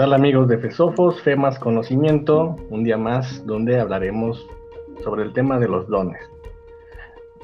[0.00, 2.56] tal amigos de FESOFOS, Fe más Conocimiento?
[2.70, 4.48] Un día más donde hablaremos
[5.04, 6.18] sobre el tema de los dones.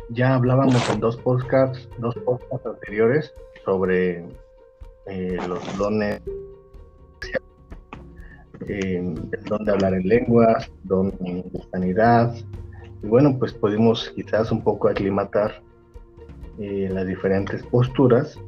[0.08, 4.24] Ya hablábamos en dos podcasts, dos podcasts anteriores sobre
[5.04, 6.22] eh, los dones,
[8.66, 12.34] eh, el don de hablar en lenguas, don de sanidad.
[13.02, 15.60] Y bueno, pues pudimos quizás un poco aclimatar
[16.58, 18.40] eh, las diferentes posturas.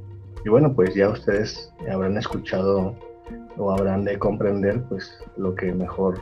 [0.47, 2.97] Y bueno, pues ya ustedes habrán escuchado
[3.59, 6.21] o habrán de comprender pues lo que mejor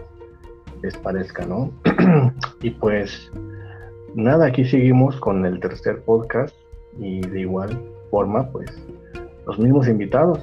[0.82, 1.70] les parezca, ¿no?
[2.62, 3.30] y pues
[4.14, 6.54] nada, aquí seguimos con el tercer podcast
[6.98, 8.70] y de igual forma pues
[9.46, 10.40] los mismos invitados.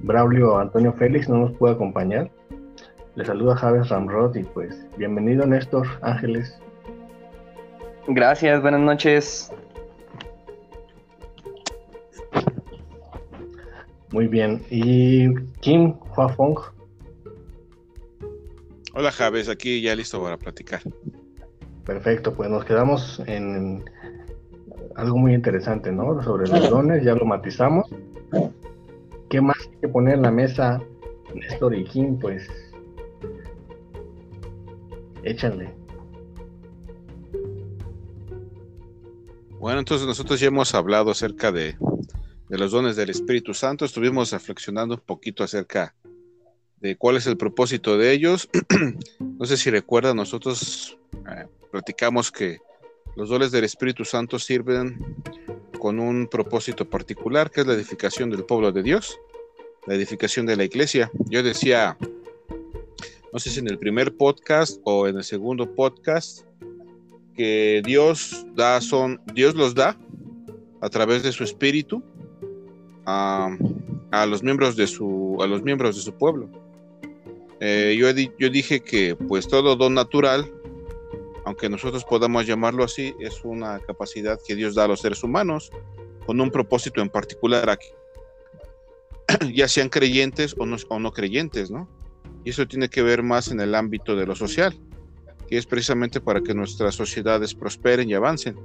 [0.00, 2.30] Braulio Antonio Félix no nos puede acompañar.
[3.14, 6.58] Le saluda Javes Ramrod y pues bienvenido Néstor Ángeles.
[8.08, 9.52] Gracias, buenas noches.
[14.12, 14.62] Muy bien.
[14.70, 16.58] ¿Y Kim Huafong?
[18.94, 20.80] Hola Javes, aquí ya listo para platicar.
[21.84, 23.84] Perfecto, pues nos quedamos en
[24.94, 26.22] algo muy interesante, ¿no?
[26.22, 27.86] Sobre los dones, ya lo matizamos.
[29.28, 30.80] ¿Qué más hay que poner en la mesa,
[31.34, 32.18] Néstor y Kim?
[32.18, 32.48] Pues
[35.22, 35.74] échale.
[39.58, 41.76] Bueno, entonces nosotros ya hemos hablado acerca de
[42.48, 43.84] de los dones del Espíritu Santo.
[43.84, 45.94] Estuvimos reflexionando un poquito acerca
[46.94, 48.48] cuál es el propósito de ellos.
[49.18, 50.96] no sé si recuerdan, nosotros
[51.28, 52.58] eh, platicamos que
[53.16, 55.16] los dones del Espíritu Santo sirven
[55.80, 59.18] con un propósito particular, que es la edificación del pueblo de Dios,
[59.86, 61.10] la edificación de la iglesia.
[61.30, 61.96] Yo decía,
[63.32, 66.46] no sé si en el primer podcast o en el segundo podcast,
[67.34, 69.98] que Dios da son, Dios los da
[70.80, 72.02] a través de su espíritu
[73.04, 73.56] a,
[74.26, 76.50] los miembros de su a los miembros de su pueblo.
[77.60, 80.50] Eh, yo, dije que pues todo don natural,
[81.44, 85.70] aunque nosotros podamos llamarlo así, es una capacidad que Dios da a los seres humanos
[86.26, 87.88] con un propósito en particular aquí,
[89.54, 91.88] ya sean creyentes o no, o no creyentes, ¿no?
[92.44, 94.78] Y eso tiene que ver más en el ámbito de lo social,
[95.48, 98.56] que es precisamente para que nuestras sociedades prosperen y avancen.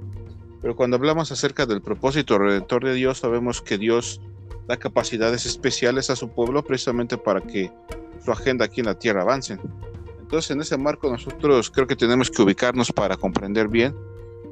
[0.60, 4.20] Pero cuando hablamos acerca del propósito redentor de Dios, sabemos que Dios
[4.66, 7.70] da capacidades especiales a su pueblo precisamente para que
[8.24, 9.58] su agenda aquí en la tierra avance.
[10.20, 13.94] Entonces, en ese marco nosotros creo que tenemos que ubicarnos para comprender bien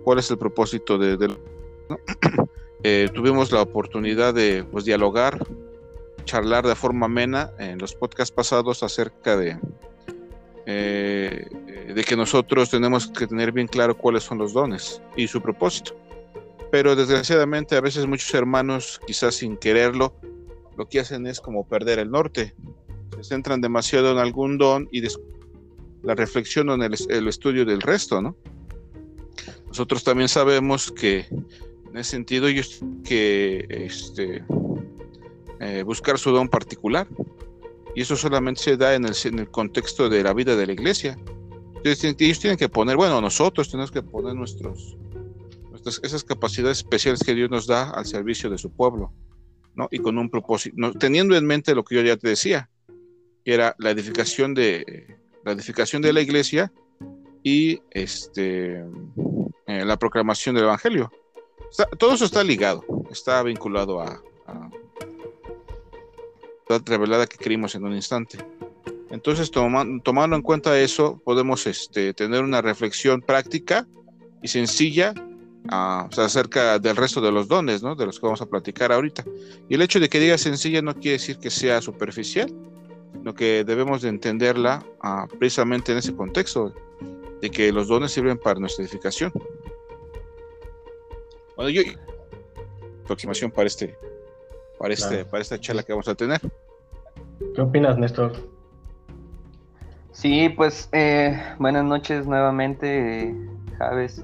[0.05, 1.35] cuál es el propósito de...
[2.83, 5.47] Eh, tuvimos la oportunidad de pues, dialogar,
[6.25, 9.59] charlar de forma amena en los podcasts pasados acerca de,
[10.65, 11.47] eh,
[11.95, 15.95] de que nosotros tenemos que tener bien claro cuáles son los dones y su propósito
[16.71, 20.15] pero desgraciadamente a veces muchos hermanos, quizás sin quererlo,
[20.77, 22.55] lo que hacen es como perder el norte.
[23.17, 25.03] Se centran demasiado en algún don y
[26.03, 28.37] la reflexión en el, estudio del resto, ¿no?
[29.67, 34.45] Nosotros también sabemos que en ese sentido ellos que este,
[35.61, 37.07] eh, buscar su don particular.
[37.95, 40.73] Y eso solamente se da en el, en el contexto de la vida de la
[40.73, 41.19] iglesia.
[41.77, 44.97] Entonces, ellos tienen que poner, bueno, nosotros tenemos que poner nuestros,
[45.87, 49.13] esas capacidades especiales que Dios nos da al servicio de su pueblo,
[49.75, 49.89] ¿no?
[49.91, 52.71] Y con un propósito, teniendo en mente lo que yo ya te decía,
[53.45, 56.73] que era la edificación de la edificación de la iglesia
[57.43, 58.85] y este
[59.67, 61.11] eh, la proclamación del evangelio.
[61.99, 64.23] todo eso está ligado, está vinculado a,
[66.69, 68.39] la revelada que creímos en un instante.
[69.11, 73.89] Entonces, tomando en cuenta eso, podemos este, tener una reflexión práctica
[74.41, 75.13] y sencilla
[75.69, 77.95] acerca del resto de los dones, ¿no?
[77.95, 79.25] De los que vamos a platicar ahorita.
[79.69, 82.53] Y el hecho de que diga sencilla no quiere decir que sea superficial,
[83.13, 86.73] sino que debemos de entenderla ah, precisamente en ese contexto,
[87.41, 89.33] de que los dones sirven para nuestra edificación.
[91.57, 91.83] Bueno, yo
[93.05, 93.97] aproximación para este,
[94.79, 96.41] para este, para esta charla que vamos a tener.
[97.55, 98.33] ¿Qué opinas, Néstor?
[100.13, 103.35] Sí, pues eh, buenas noches nuevamente,
[103.79, 104.21] Javes.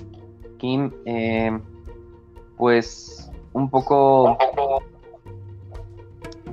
[0.58, 1.58] Kim, eh,
[2.56, 4.36] pues un poco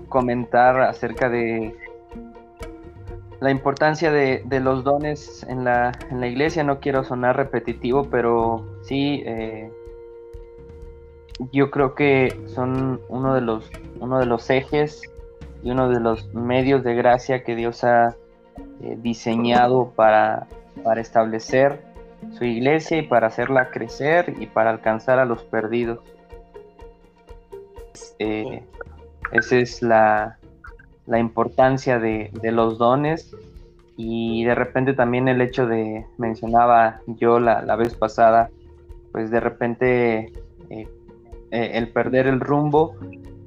[0.09, 1.75] comentar acerca de
[3.39, 6.63] la importancia de, los dones en la, iglesia.
[6.63, 9.69] No quiero sonar repetitivo, pero sí, eh,
[11.51, 15.01] yo creo que son uno de los, uno de los ejes
[15.61, 18.15] y uno de los medios de gracia que Dios ha
[18.81, 20.47] eh, diseñado para
[20.97, 21.92] establecer
[22.31, 25.99] su iglesia y para hacerla crecer y para alcanzar a los perdidos.
[28.19, 28.63] Eh,
[29.31, 30.37] esa es la,
[31.05, 33.35] la importancia de, los dones
[33.97, 38.49] y de repente también el hecho de, mencionaba yo la, vez pasada,
[39.11, 40.31] pues de repente
[40.69, 40.87] eh,
[41.51, 42.95] eh, el perder el rumbo,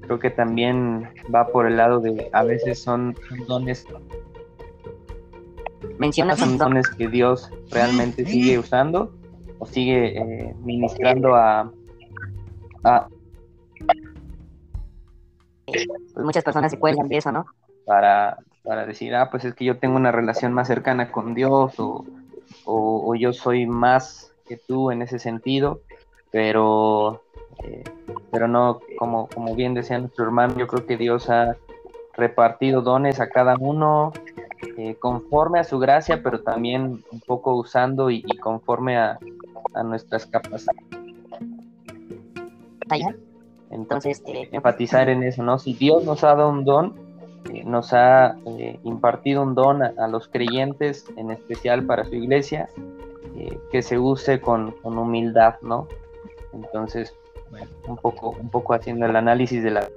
[0.03, 3.17] creo que también va por el lado de a veces son,
[3.49, 3.87] dones
[5.99, 9.15] mencionas son dones que Dios realmente sigue usando
[9.59, 11.71] o sigue eh, ministrando a,
[12.85, 13.09] a
[15.67, 17.47] pues muchas personas se cuelgan de eso, ¿no?
[17.85, 21.79] Para, para decir, ah, pues es que yo tengo una relación más cercana con Dios
[21.79, 22.05] o,
[22.65, 25.81] o, yo soy más que tú en ese sentido,
[26.31, 27.23] pero,
[27.65, 27.85] eh,
[28.31, 31.57] pero no, como, como bien decía nuestro hermano, yo creo que Dios ha
[32.15, 34.13] repartido dones a cada uno
[34.77, 39.19] eh, conforme a su gracia, pero también un poco usando y, conforme a,
[39.85, 40.83] nuestras capacidades.
[43.71, 45.59] Entonces, eh, enfatizar en eso, ¿no?
[45.59, 46.95] Si Dios nos ha dado un don,
[47.53, 48.37] eh, nos ha
[48.85, 52.69] impartido un don a, los creyentes, en especial para su iglesia,
[53.71, 55.89] que se use con, humildad, ¿no?
[56.55, 57.15] Entonces,
[57.51, 59.89] bueno, un poco, un poco haciendo el análisis de la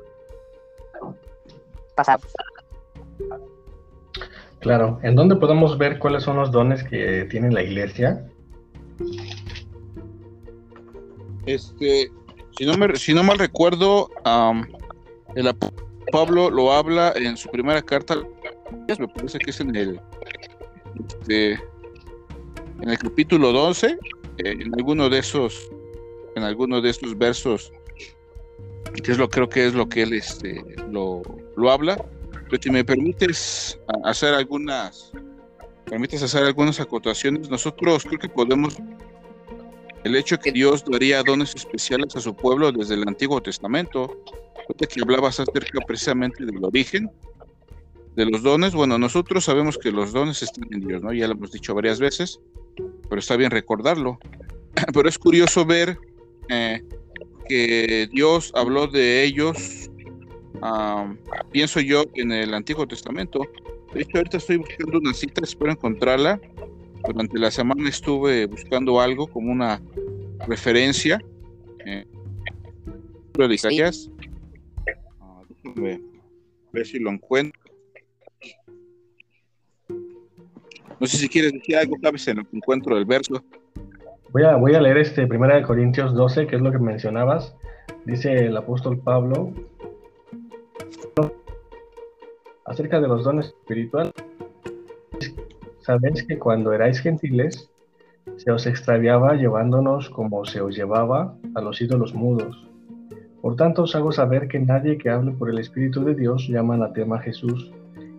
[1.95, 2.19] pasada.
[4.59, 8.25] Claro, ¿en dónde podemos ver cuáles son los dones que tiene la iglesia?
[11.45, 12.11] Este,
[12.57, 14.09] si no, me, si no mal recuerdo,
[15.35, 15.55] el
[16.11, 18.15] Pablo lo habla en su primera carta,
[18.99, 19.99] me parece que es en el,
[21.07, 21.53] este,
[22.81, 23.97] en el capítulo 12, eh,
[24.43, 25.69] en alguno de esos,
[26.35, 27.71] en alguno de estos versos,
[29.03, 31.21] que es lo creo que es lo que él este, lo,
[31.55, 32.03] lo habla.
[32.49, 35.11] Pero si me permites hacer algunas,
[35.85, 38.77] permites hacer algunas acotaciones, nosotros creo que podemos
[40.03, 44.23] el hecho que Dios daría dones especiales a su pueblo desde el Antiguo Testamento,
[44.77, 47.09] que hablabas acerca precisamente del origen
[48.15, 51.13] de los dones, bueno, nosotros sabemos que los dones están en Dios, ¿no?
[51.13, 52.39] Ya lo hemos dicho varias veces,
[53.07, 54.19] pero está bien recordarlo.
[54.93, 55.97] Pero es curioso ver
[56.49, 56.83] eh,
[57.47, 59.88] que Dios habló de ellos,
[61.51, 63.41] pienso yo, en el Antiguo Testamento.
[63.93, 66.39] De hecho, ahorita estoy buscando una cita, espero encontrarla,
[67.07, 69.81] durante la semana estuve buscando algo como una
[70.47, 71.21] referencia.
[71.85, 72.05] Eh,
[73.33, 74.11] de Isaías.
[75.21, 75.41] Ah,
[76.73, 77.59] ver si lo encuentro.
[80.99, 83.41] No sé si quieres decir algo, sabes, en lo que encuentro del verso.
[84.31, 87.55] Voy a, voy a leer este Primera de Corintios 12, que es lo que mencionabas.
[88.05, 89.53] Dice el apóstol Pablo
[92.65, 94.13] acerca de los dones espirituales
[95.89, 97.67] Sabéis que cuando erais gentiles,
[98.37, 102.67] se os extraviaba llevándonos como se os llevaba a los ídolos mudos.
[103.41, 106.75] Por tanto os hago saber que nadie que hable por el Espíritu de Dios llama
[106.75, 107.71] anatema a Jesús.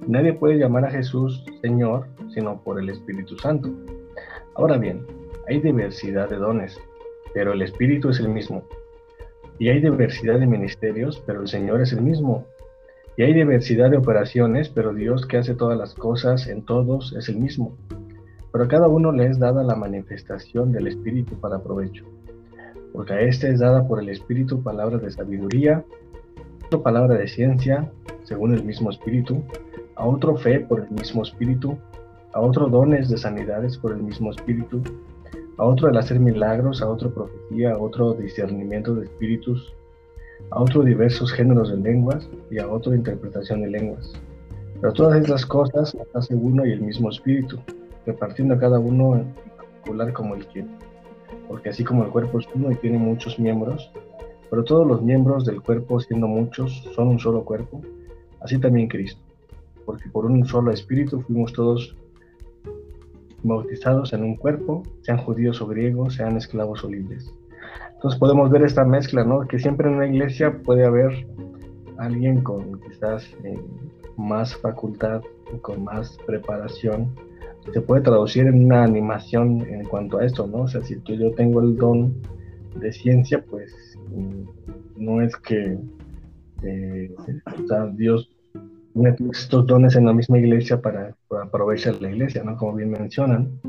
[0.09, 3.71] Nadie puede llamar a Jesús Señor sino por el Espíritu Santo.
[4.57, 5.07] Ahora bien,
[5.47, 6.77] hay diversidad de dones,
[7.35, 8.65] pero el Espíritu es el mismo.
[9.61, 12.47] Y hay diversidad de ministerios, pero el Señor es el mismo.
[13.17, 17.29] Y hay diversidad de operaciones, pero Dios que hace todas las cosas en todos es
[17.29, 17.77] el mismo.
[18.53, 22.05] Pero a cada uno le es dada la manifestación del Espíritu para provecho.
[22.93, 25.85] Porque a este es dada por el Espíritu palabra de sabiduría,
[26.67, 27.91] otro palabra de ciencia,
[28.25, 29.43] según el mismo Espíritu,
[29.97, 31.77] a otro fe por el mismo Espíritu,
[32.33, 34.83] a otro dones de sanidades por el mismo Espíritu,
[35.61, 39.75] a otro el hacer milagros, a otro profecía, a otro discernimiento de espíritus,
[40.51, 44.13] a otro diversos géneros de lenguas y a otro interpretación de lenguas.
[44.81, 47.59] Pero todas estas cosas hace uno y el mismo espíritu,
[48.07, 50.69] repartiendo a cada uno en particular como él quiere.
[51.49, 53.91] Porque así como el cuerpo es uno y tiene muchos miembros,
[54.49, 57.81] pero todos los miembros del cuerpo, siendo muchos, son un solo cuerpo,
[58.41, 59.21] así también Cristo.
[59.85, 61.97] Porque por un solo espíritu fuimos todos
[63.43, 67.33] bautizados en un cuerpo, sean judíos o griegos, sean esclavos o libres
[68.01, 69.47] entonces podemos ver esta mezcla, ¿no?
[69.47, 71.27] Que siempre en una iglesia puede haber
[71.99, 73.61] alguien con quizás eh,
[74.17, 75.21] más facultad,
[75.61, 77.15] con más preparación.
[77.75, 80.63] Se puede traducir en una animación en cuanto a esto, ¿no?
[80.63, 82.15] O sea, si tú, yo tengo el don
[82.77, 84.45] de ciencia, pues mm,
[84.97, 85.79] no es que
[86.63, 88.31] eh, o sea, Dios
[88.95, 92.57] mete estos dones en la misma iglesia para, aprovechar la iglesia, ¿no?
[92.57, 93.61] Como bien mencionan.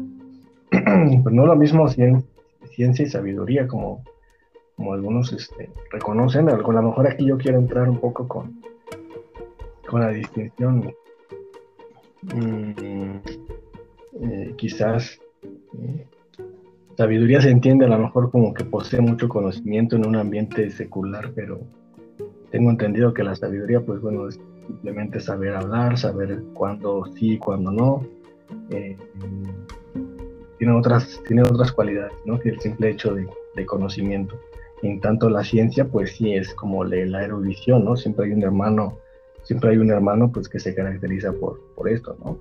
[0.71, 4.05] pues no lo mismo ciencia y sabiduría como
[4.81, 6.49] como algunos este, reconocen.
[6.49, 8.59] A lo mejor aquí yo quiero entrar un poco con,
[9.87, 10.91] con la distinción.
[12.33, 13.17] Mm,
[14.23, 15.19] eh, quizás
[15.77, 16.07] eh,
[16.97, 21.31] sabiduría se entiende a lo mejor como que posee mucho conocimiento en un ambiente secular,
[21.35, 21.59] pero
[22.49, 27.71] tengo entendido que la sabiduría, pues bueno, es simplemente saber hablar, saber cuándo sí, cuándo
[27.71, 28.03] no.
[28.71, 28.97] Eh,
[30.57, 32.39] tiene, otras, tiene otras cualidades, ¿no?
[32.39, 33.27] Que el simple hecho de,
[33.65, 34.39] conocimiento.
[34.83, 37.95] En tanto la ciencia, pues sí, es como la erudición, ¿no?
[37.95, 38.97] Siempre hay un hermano,
[39.43, 42.39] siempre hay un hermano, pues que se caracteriza por, por esto, ¿no?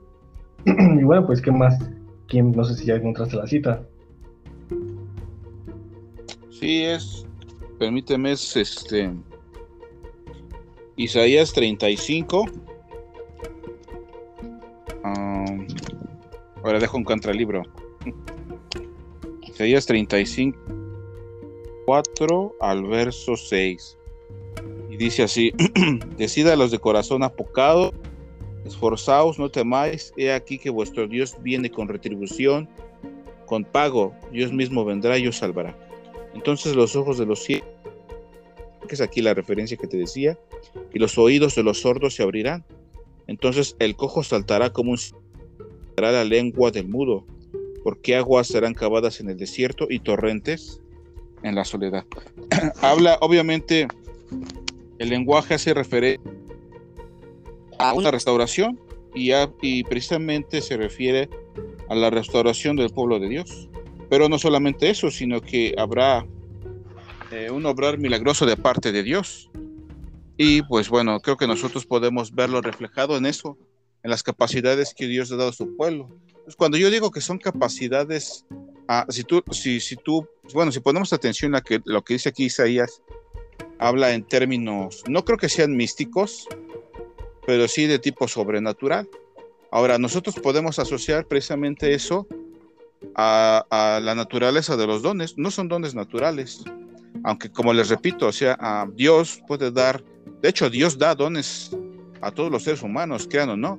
[1.00, 1.78] y bueno, pues, ¿qué más?
[2.28, 3.82] ¿Quién, no sé si ya encontraste la cita.
[6.50, 7.26] Sí, es,
[7.78, 9.10] permíteme, es este,
[10.96, 12.44] Isaías 35.
[16.62, 17.62] ahora dejo un contralibro.
[19.48, 20.58] Isaías 35,
[21.90, 23.98] 4 al verso 6.
[24.90, 25.52] Y dice así:
[26.16, 27.92] Decida los de corazón apocado,
[28.64, 30.12] esforzaos, no temáis.
[30.16, 32.68] He aquí que vuestro Dios viene con retribución,
[33.44, 34.14] con pago.
[34.30, 35.76] Dios mismo vendrá y os salvará.
[36.32, 37.68] Entonces los ojos de los ciegos,
[38.86, 40.38] que es aquí la referencia que te decía,
[40.94, 42.64] y los oídos de los sordos se abrirán.
[43.26, 44.98] Entonces el cojo saltará como un
[45.96, 47.26] la lengua del mudo,
[47.82, 50.80] porque aguas serán cavadas en el desierto y torrentes
[51.42, 52.04] en la soledad.
[52.82, 53.88] Habla, obviamente,
[54.98, 56.22] el lenguaje hace referencia
[57.78, 58.78] a una restauración
[59.14, 59.32] y,
[59.62, 61.28] y precisamente se refiere
[61.88, 63.68] a la restauración del pueblo de Dios.
[64.08, 66.26] Pero no solamente eso, sino que habrá
[67.30, 69.50] eh, un obrar milagroso de parte de Dios.
[70.36, 73.56] Y pues bueno, creo que nosotros podemos verlo reflejado en eso,
[74.02, 76.08] en las capacidades que Dios ha dado a su pueblo.
[76.44, 78.44] Pues cuando yo digo que son capacidades,
[78.88, 82.44] ah, si tú, si, tú, bueno, si ponemos atención a que, lo que dice aquí
[82.44, 83.02] Isaías,
[83.78, 86.46] habla en términos, no creo que sean místicos,
[87.46, 89.08] pero sí de tipo sobrenatural.
[89.70, 92.26] Ahora, nosotros podemos asociar precisamente eso
[93.14, 95.38] a, la naturaleza de los dones.
[95.38, 96.64] No son dones naturales,
[97.24, 100.02] aunque como les repito, o sea, Dios puede dar,
[100.42, 101.70] de hecho Dios da dones
[102.20, 103.78] a todos los seres humanos, crean o no.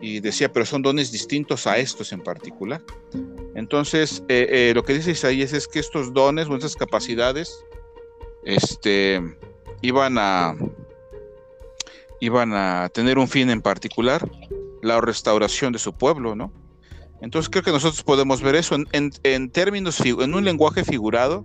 [0.00, 2.82] Y decía, pero son dones distintos a estos en particular.
[3.54, 7.64] Entonces, eh, eh, lo que dice Isaías es que estos dones o estas capacidades
[8.44, 9.20] este,
[9.82, 10.56] iban, a,
[12.20, 14.30] iban a tener un fin en particular,
[14.82, 16.52] la restauración de su pueblo, ¿no?
[17.20, 21.44] Entonces creo que nosotros podemos ver eso en, términos, en un lenguaje figurado,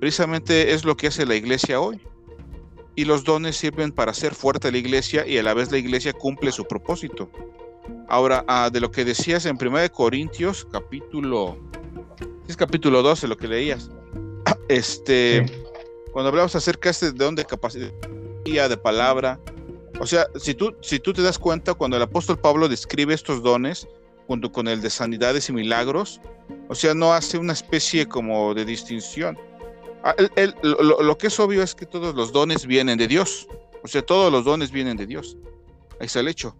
[0.00, 2.00] precisamente es lo que hace la iglesia hoy.
[2.96, 6.12] Y los dones sirven para hacer fuerte la iglesia y a la vez la iglesia
[6.12, 7.30] cumple su propósito.
[8.08, 11.58] Ahora, ah, de lo que decías en 1 Corintios, capítulo,
[12.48, 13.90] es capítulo 12, lo que leías.
[14.68, 15.46] Este,
[16.12, 17.92] cuando hablamos acerca este de dónde capacidad
[18.44, 19.38] de palabra,
[20.00, 23.42] o sea, si tú, si tú te das cuenta, cuando el apóstol Pablo describe estos
[23.42, 23.86] dones,
[24.26, 26.20] junto con el de sanidades y milagros,
[26.68, 29.38] o sea, no hace una especie como de distinción.
[30.06, 30.14] Ah,
[30.62, 33.48] lo, que es obvio es que todos los dones vienen de Dios,
[33.82, 35.36] o sea, todos los dones vienen de Dios.
[35.98, 36.54] Ahí está el hecho.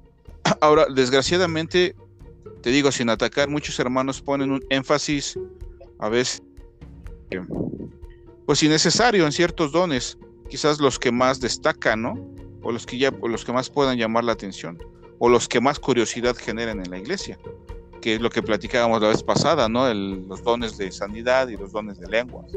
[0.61, 1.95] Ahora, desgraciadamente,
[2.61, 5.38] te digo, sin atacar, muchos hermanos ponen un énfasis
[6.00, 6.43] a veces,
[8.47, 10.19] pues innecesario en ciertos dones,
[10.50, 12.15] quizás los que más destacan, ¿no?
[12.62, 14.76] O los que ya, o los que más puedan llamar la atención
[15.19, 17.38] o los que más curiosidad generan en la iglesia,
[18.00, 19.93] que es lo que platicábamos la vez pasada, ¿no?
[19.95, 22.53] los dones de sanidad y los dones de lenguas.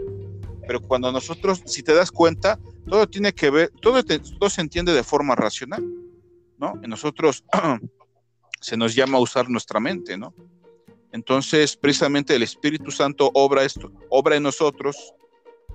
[0.69, 4.93] Pero cuando nosotros, si te das cuenta, todo tiene que ver, todo, todo se entiende
[4.93, 5.83] de forma racional,
[6.59, 6.79] ¿no?
[6.83, 7.43] En nosotros
[8.61, 10.31] se nos llama a usar nuestra mente, ¿no?
[11.11, 15.15] Entonces, precisamente el Espíritu Santo obra esto, obra en nosotros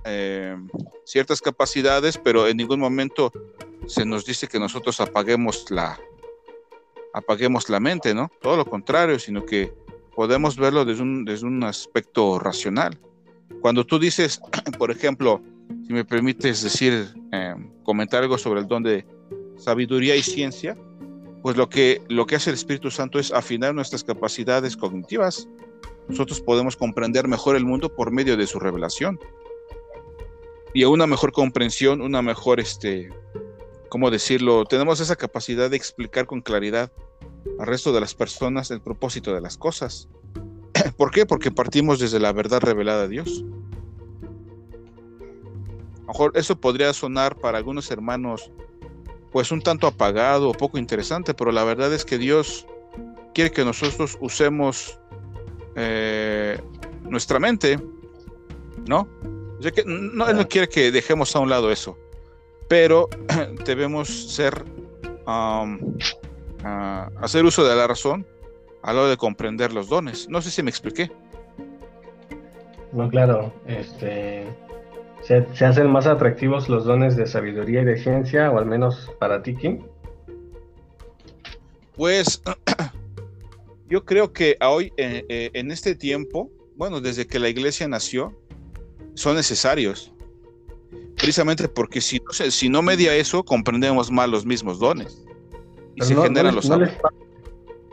[0.05, 0.55] eh,
[1.03, 3.33] ciertas capacidades, pero en ningún momento
[3.87, 5.99] se nos dice que nosotros apaguemos la,
[7.13, 8.31] apaguemos la mente, ¿no?
[8.41, 9.73] Todo lo contrario, sino que
[10.15, 12.97] podemos verlo desde un, desde un aspecto racional.
[13.61, 14.39] Cuando tú dices,
[14.77, 15.41] por ejemplo,
[15.87, 19.05] si me permites decir, em, comentar algo sobre el don de
[19.57, 20.77] sabiduría y ciencia,
[21.41, 25.47] pues lo que, lo que hace el Espíritu Santo es afinar nuestras capacidades cognitivas.
[26.07, 29.19] Nosotros podemos comprender mejor el mundo por medio de su revelación.
[30.73, 33.09] Y a una mejor comprensión, una mejor este,
[33.89, 34.65] ¿cómo decirlo?
[34.65, 36.91] Tenemos esa capacidad de explicar con claridad
[37.59, 40.09] al resto de las personas el propósito de las cosas.
[40.97, 41.25] ¿Por qué?
[41.25, 43.43] Porque partimos desde la verdad revelada de Dios.
[45.97, 48.51] A lo mejor eso podría sonar para algunos hermanos
[49.31, 52.65] pues un tanto apagado o poco interesante, pero la verdad es que Dios
[53.33, 54.97] quiere que nosotros usemos
[55.75, 56.61] eh,
[57.01, 57.79] nuestra mente,
[58.87, 59.09] ¿no?
[59.61, 61.97] que no, Él no quiere que dejemos a un lado eso
[62.67, 63.09] pero
[63.65, 64.65] debemos ser,
[67.21, 68.25] hacer uso de la razón
[68.85, 70.29] a lo de comprender los dones.
[70.29, 71.11] No sé si me expliqué.
[72.93, 74.45] No, claro, este,
[75.23, 79.41] se, hacen más atractivos los dones de sabiduría y de ciencia, o al menos para
[79.41, 79.81] ti, Kim.
[81.95, 82.41] Pues
[83.89, 88.39] yo creo que hoy, eh, eh, en este tiempo, bueno, desde que la iglesia nació,
[89.15, 90.13] son necesarios.
[91.15, 95.25] Precisamente porque si no, si no media eso, comprendemos mal los mismos dones.
[95.95, 96.77] Y se generan los no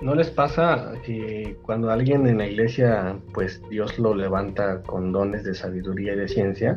[0.02, 5.44] ¿No les pasa que cuando alguien en la iglesia, pues Dios lo levanta con dones
[5.44, 6.74] de sabiduría y de ciencia,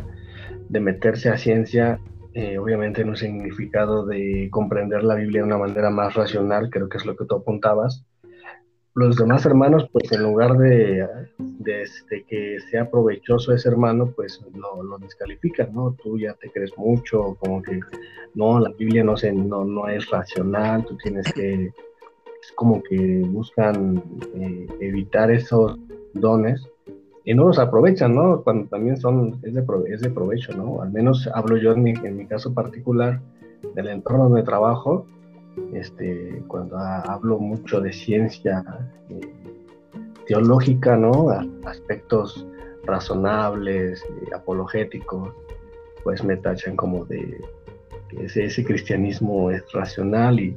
[0.70, 2.00] de meterse a ciencia,
[2.36, 6.88] eh, obviamente en un significado de comprender la Biblia de una manera más racional, creo
[6.88, 8.06] que es lo que tú apuntabas,
[8.94, 11.08] los demás hermanos, pues en lugar de,
[12.30, 15.98] que sea provechoso ese hermano, pues lo, lo, descalifican, ¿no?
[16.02, 17.80] Tú ya te crees mucho, como que
[18.36, 21.74] no, la Biblia no, se, no, no es racional, tú tienes que
[22.56, 24.04] como que buscan
[24.36, 25.78] eh, evitar esos
[26.14, 26.68] dones
[27.26, 28.42] y no los aprovechan, ¿no?
[28.44, 30.82] Cuando también son, es de, es de provecho, ¿no?
[30.82, 33.20] Al menos hablo yo en mi, en mi caso particular
[33.74, 35.08] del entorno de trabajo,
[35.74, 38.64] este, cuando hablo mucho de ciencia
[39.10, 39.22] eh,
[40.28, 41.30] teológica, ¿no?
[41.66, 42.46] aspectos
[42.84, 45.34] razonables, eh, apologéticos,
[46.04, 47.42] pues me tachan como de
[48.10, 50.56] que ese, ese cristianismo es racional y,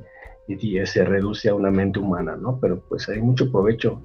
[0.48, 2.58] y, se reduce a una mente humana, ¿no?
[2.58, 4.00] Pero pues hay mucho provecho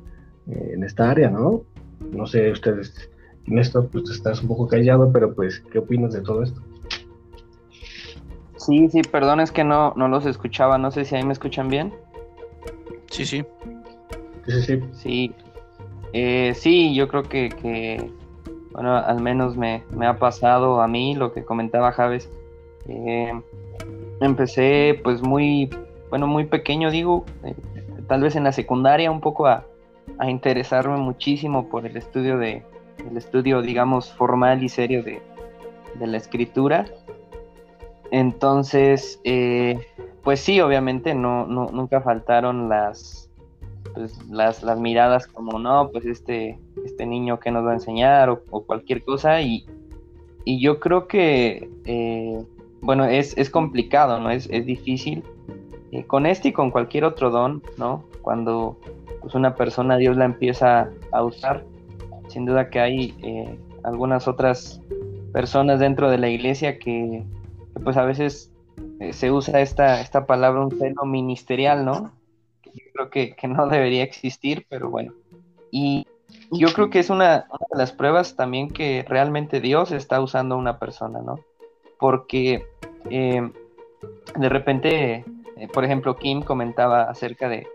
[0.48, 1.64] eh, en esta área, ¿no?
[2.12, 3.10] No sé, ustedes,
[3.46, 6.62] Néstor, pues estás un poco callado, pero pues, ¿qué opinas de todo esto?
[8.58, 11.70] Sí, sí, perdón, es que no, no los escuchaba, no sé si ahí me escuchan
[11.70, 11.94] bien.
[13.10, 13.44] Sí, sí.
[14.48, 15.36] Sí, sí, sí.
[16.14, 18.12] Eh, sí, yo creo que, que,
[18.72, 22.30] bueno, al menos me, me, ha pasado a mí lo que comentaba Javes.
[22.88, 23.34] Eh,
[24.22, 25.70] empecé pues muy
[26.13, 27.56] bueno, muy pequeño, digo, eh,
[28.08, 29.65] tal vez en la secundaria, un poco a,
[30.28, 32.63] interesarme muchísimo por el estudio de,
[33.10, 35.23] el estudio, digamos, formal y serio de,
[35.99, 36.86] la escritura.
[38.12, 39.80] Entonces, eh,
[40.21, 43.32] pues sí, obviamente no, nunca faltaron las,
[43.95, 48.30] pues, las, las, miradas como, no, pues este, este niño que nos va a enseñar
[48.30, 49.41] o, cualquier cosa.
[49.41, 49.65] Y,
[50.45, 52.45] yo creo que, eh,
[52.82, 54.30] bueno, es, es, complicado, ¿no?
[54.30, 55.23] Es, es difícil
[55.93, 58.03] eh, con este y con cualquier otro don, ¿no?
[58.23, 58.79] Cuando
[59.21, 61.63] pues, una persona Dios la empieza a usar,
[62.29, 64.82] sin duda que hay eh, algunas otras
[65.34, 67.23] personas dentro de la iglesia que,
[67.84, 68.51] pues a veces
[68.99, 72.12] eh, se usa esta, esta palabra, un celo ministerial, ¿no?
[72.73, 75.13] Yo creo que, no debería existir, pero bueno.
[75.69, 76.08] Y
[76.49, 80.58] yo creo que es una, de las pruebas también que realmente Dios está usando a
[80.58, 81.39] una persona, ¿no?
[81.99, 82.65] Porque
[83.06, 85.23] de repente
[85.63, 87.65] eh, por ejemplo, Kim comentaba acerca de,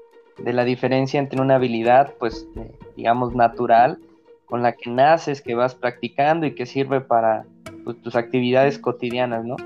[0.44, 3.98] la diferencia entre una habilidad, pues, eh, digamos, natural,
[4.44, 7.46] con la que naces, que vas practicando y que sirve para
[7.84, 9.56] pues, tus actividades cotidianas, ¿no?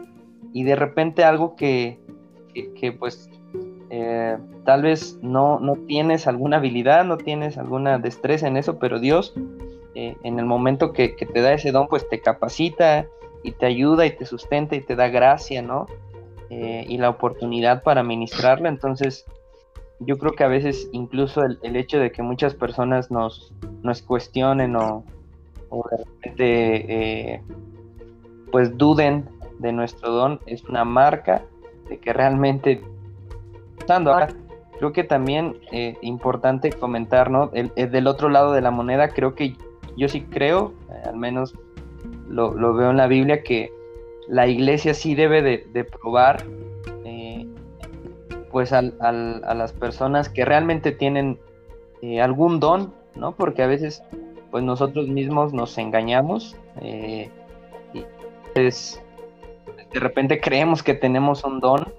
[0.52, 1.98] Y de repente algo que,
[2.98, 3.28] pues,
[3.90, 9.00] eh, tal vez no, no tienes alguna habilidad, no tienes alguna destreza en eso, pero
[9.00, 9.34] Dios,
[9.94, 13.06] en el momento que, que, te da ese don, pues te capacita
[13.42, 15.86] y te ayuda y te sustenta y te da gracia, ¿no?
[16.54, 18.68] Eh, y la oportunidad para ministrarla.
[18.68, 19.24] Entonces,
[20.00, 24.76] yo creo que a veces incluso el, hecho de que muchas personas nos, nos cuestionen
[24.76, 25.02] o,
[25.70, 27.42] de repente eh,
[28.50, 31.42] pues duden de nuestro don es una marca
[31.88, 32.82] de que realmente
[33.88, 34.28] ahora
[34.76, 39.34] creo que también eh, importante comentar no el, del otro lado de la moneda creo
[39.34, 39.56] que
[39.96, 40.74] yo sí creo
[41.06, 41.54] al menos
[42.28, 43.72] lo, lo veo en la Biblia que
[44.28, 46.44] la iglesia sí debe de, probar
[47.04, 47.46] eh,
[48.50, 51.38] pues a las personas que realmente tienen
[52.02, 53.32] eh, algún don, ¿no?
[53.32, 54.02] Porque a veces
[54.50, 57.30] pues nosotros mismos nos engañamos eh,
[57.94, 58.04] y
[58.52, 59.02] pues,
[59.92, 61.92] de repente creemos que tenemos un don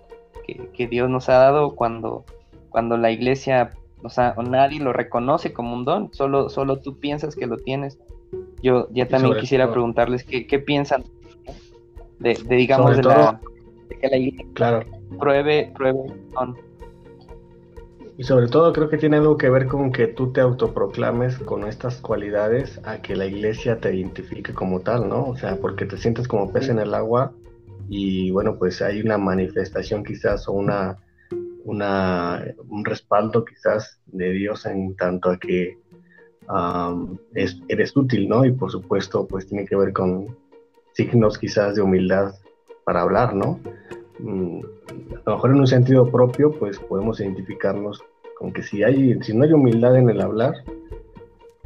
[0.46, 2.26] que, Dios nos ha dado cuando,
[2.70, 3.72] cuando la iglesia,
[4.04, 7.98] o sea, nadie lo reconoce como un don, solo, solo tú piensas que lo tienes.
[8.62, 11.06] Yo ya también quisiera preguntarles qué, qué piensan
[12.24, 13.40] de, digamos, de, la,
[14.02, 14.86] que la iglesia claro.
[15.20, 16.00] pruebe, pruebe
[18.18, 21.68] Y sobre todo creo que tiene algo que ver con que tú te autoproclames con
[21.68, 25.26] estas cualidades a que la iglesia te identifique como tal, ¿no?
[25.26, 27.34] O sea, porque te sientes como pez en el agua
[27.90, 30.98] y bueno, pues hay una manifestación quizás o una,
[31.66, 35.78] una un respaldo quizás de Dios en tanto a que
[37.68, 38.46] eres útil, ¿no?
[38.46, 40.36] Y por supuesto, pues tiene que ver con,
[40.94, 42.34] signos quizás de humildad
[42.86, 43.60] para hablar, ¿no?
[44.20, 44.62] Mm,
[45.26, 48.02] a lo mejor en un sentido propio, pues podemos identificarnos
[48.38, 50.54] con que si, hay, si no hay humildad en el hablar,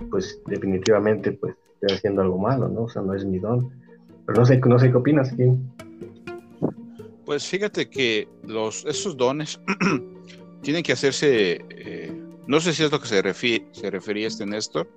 [0.10, 2.84] pues definitivamente pues estoy haciendo algo malo, ¿no?
[2.84, 3.72] O sea, no es mi don.
[4.26, 5.58] Pero no sé, no sé qué opinas, Kim.
[7.26, 9.60] Pues fíjate que los, esos dones
[10.62, 12.12] tienen que hacerse, eh,
[12.48, 14.88] no sé si es lo que se, se refería este Néstor,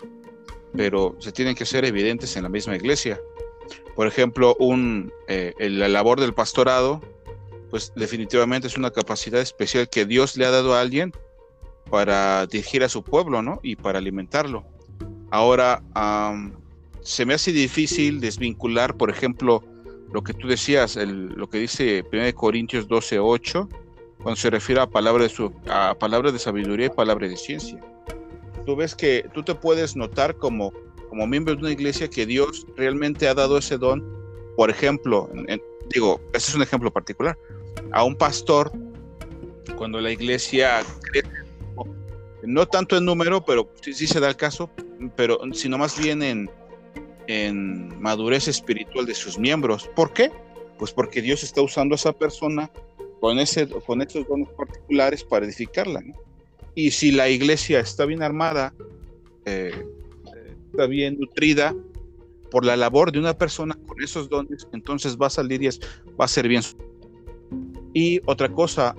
[0.77, 3.19] pero se tienen que ser evidentes en la misma iglesia.
[3.95, 7.01] Por ejemplo, un, eh, la labor del pastorado,
[7.71, 11.13] pues definitivamente es una capacidad especial que Dios le ha dado a alguien
[11.91, 13.61] para dirigir a su pueblo, ¿no?
[13.63, 14.65] Y para alimentarlo.
[15.31, 15.83] Ahora,
[17.03, 19.63] se me hace difícil desvincular, por ejemplo,
[20.13, 23.69] lo que tú decías, lo que dice 1 Corintios 12, 8,
[24.23, 27.81] cuando se refiere a palabras de, su, a palabras de sabiduría y palabras de ciencia.
[28.67, 30.73] Tú ves que tú te puedes notar como,
[31.11, 34.03] como miembro de una iglesia que Dios realmente ha dado ese don.
[34.57, 35.29] Por ejemplo,
[35.93, 37.37] digo, ese es un ejemplo particular,
[37.93, 38.73] a un pastor,
[39.77, 41.29] cuando la iglesia crece,
[42.43, 44.71] no tanto en número, pero sí se da el caso,
[45.17, 46.51] pero sino más bien en,
[47.27, 49.91] en madurez espiritual de sus miembros.
[49.95, 50.31] ¿Por qué?
[50.79, 52.71] Pues porque Dios está usando a esa persona
[53.21, 56.03] con, ese, con estos dones particulares para edificarla.
[56.75, 58.73] Y si la iglesia está bien armada,
[59.45, 59.85] eh,
[60.71, 61.75] está bien nutrida
[62.51, 65.69] por la labor de una persona con esos dones, entonces va a salir y
[66.19, 66.63] va a ser bien.
[67.93, 68.95] Y otra cosa,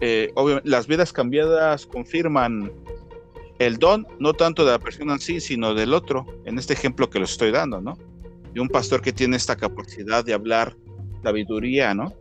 [0.00, 0.32] eh,
[0.64, 2.72] las vidas cambiadas confirman
[3.58, 7.08] el don, no tanto de la persona en sí, sino del otro, en este ejemplo
[7.08, 7.96] que les estoy dando, ¿no?
[8.52, 10.76] De un pastor que tiene esta capacidad de hablar
[11.22, 12.12] sabiduría, ¿no?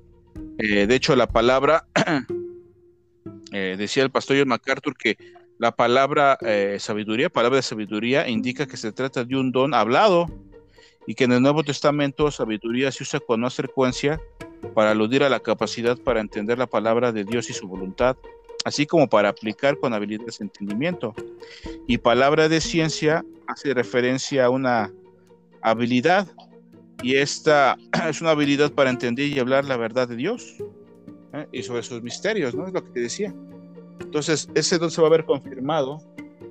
[0.58, 1.88] Eh, de hecho, la palabra,
[3.52, 5.18] eh, decía el pastor John MacArthur que
[5.62, 10.26] la palabra eh, sabiduría, palabra de sabiduría, indica que se trata de un don hablado
[11.06, 14.20] y que en el Nuevo Testamento sabiduría se usa con más frecuencia
[14.74, 18.18] para aludir a la capacidad para entender la palabra de Dios y su voluntad
[18.66, 21.14] así como para aplicar con habilidades de entendimiento.
[21.88, 24.92] Y palabra de ciencia hace referencia a una
[25.62, 26.28] habilidad,
[27.04, 27.78] y esta
[28.10, 30.56] es una habilidad para entender y hablar la verdad de Dios
[31.34, 31.48] ¿eh?
[31.52, 32.68] y sobre sus misterios, ¿no?
[32.68, 33.34] Es lo que te decía.
[34.02, 36.00] Entonces, ese don se va a ver confirmado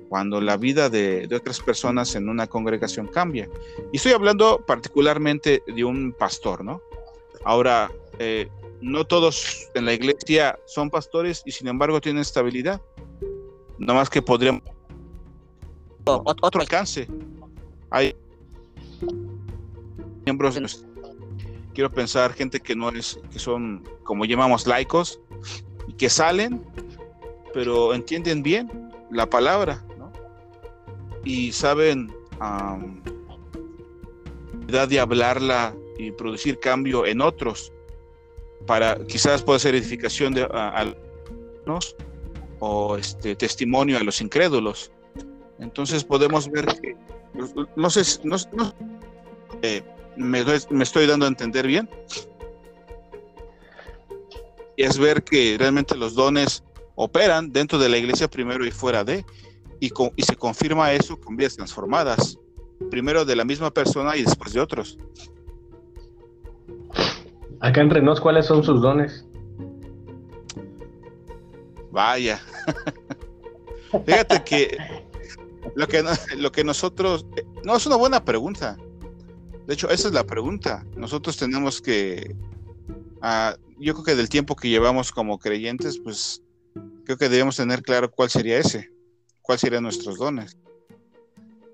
[0.09, 3.49] cuando la vida de, de, otras personas en una congregación cambia.
[3.93, 6.81] Y estoy hablando particularmente de un pastor, ¿no?
[7.45, 8.49] Ahora, eh,
[8.81, 12.81] no todos en la iglesia son pastores y sin embargo tienen estabilidad.
[13.77, 14.63] Nada más que podríamos
[16.05, 17.07] otro alcance.
[17.89, 18.15] Hay
[20.25, 20.55] miembros
[21.73, 25.19] quiero pensar gente que no es que son como llamamos laicos
[25.87, 26.61] y que salen
[27.53, 29.83] pero entienden bien la palabra
[31.23, 32.11] y saben
[34.67, 37.71] de hablarla y producir cambio en otros
[38.65, 40.93] para quizás puede ser edificación de a,
[42.59, 44.91] o este testimonio a los incrédulos.
[45.59, 46.95] Entonces podemos ver que
[47.75, 48.37] no sé, no,
[49.61, 49.81] eh,
[50.15, 50.43] me,
[50.81, 51.89] estoy dando a entender bien.
[54.77, 56.63] Es ver que realmente los dones
[56.95, 59.25] operan dentro de la iglesia primero y fuera de,
[59.79, 62.37] y, y se confirma eso con vidas transformadas,
[62.89, 64.97] primero de la misma persona y después de otros.
[67.59, 69.25] Acá en Renos, ¿cuáles son sus dones?
[71.91, 72.41] Vaya.
[74.05, 74.77] Fíjate que
[75.75, 76.03] lo que
[76.37, 77.25] lo que nosotros
[77.63, 78.77] no es una buena pregunta.
[79.67, 80.85] De hecho, esa es la pregunta.
[80.95, 82.35] Nosotros tenemos que
[83.21, 86.41] uh, yo creo que del tiempo que llevamos como creyentes, pues
[87.05, 88.91] creo que debemos tener claro cuál sería ese,
[89.41, 90.57] cuál serían nuestros dones.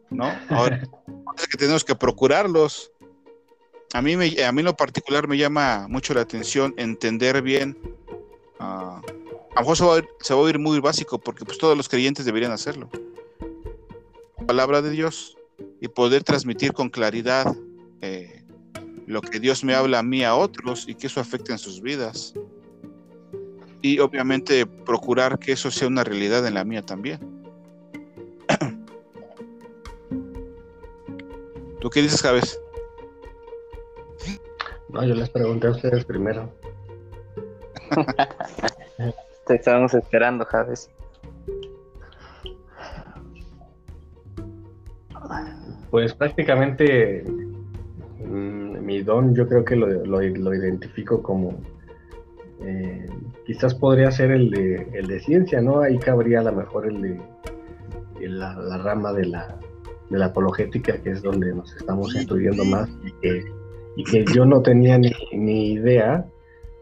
[0.10, 0.32] ¿No?
[0.50, 0.82] Ahora,
[1.38, 2.92] es que tenemos que procurarlos
[3.94, 7.78] a mí, me, a mí en lo particular me llama mucho la atención entender bien.
[8.60, 9.02] Uh, a
[9.56, 11.88] lo mejor se va, a, se va, a oír muy básico porque pues todos los
[11.88, 12.90] creyentes deberían hacerlo.
[14.46, 15.38] palabra de Dios
[15.80, 17.56] y poder transmitir con claridad
[18.02, 18.44] eh,
[19.06, 21.82] lo que Dios me habla a mí a otros y que eso afecte en sus
[21.82, 22.34] vidas.
[23.82, 27.20] Y obviamente procurar que eso sea una realidad en la mía también.
[31.80, 32.60] ¿Tú qué dices, Javes?
[34.90, 36.52] No, yo les pregunté a ustedes primero.
[39.48, 40.90] Te estábamos esperando, Javes.
[45.90, 47.24] Pues prácticamente
[48.20, 51.60] mm, mi don yo creo que lo, identifico como
[53.48, 55.80] quizás podría ser el de, el de ciencia, ¿no?
[55.80, 57.22] Ahí cabría a lo mejor el de,
[58.28, 59.58] la, rama de la,
[60.10, 63.58] de la apologética, que es donde nos estamos estudiando más y que
[63.98, 66.24] y que yo no tenía ni, idea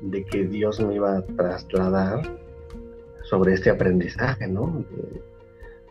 [0.01, 2.21] de que Dios me iba a trasladar
[3.23, 4.84] sobre este aprendizaje, ¿no?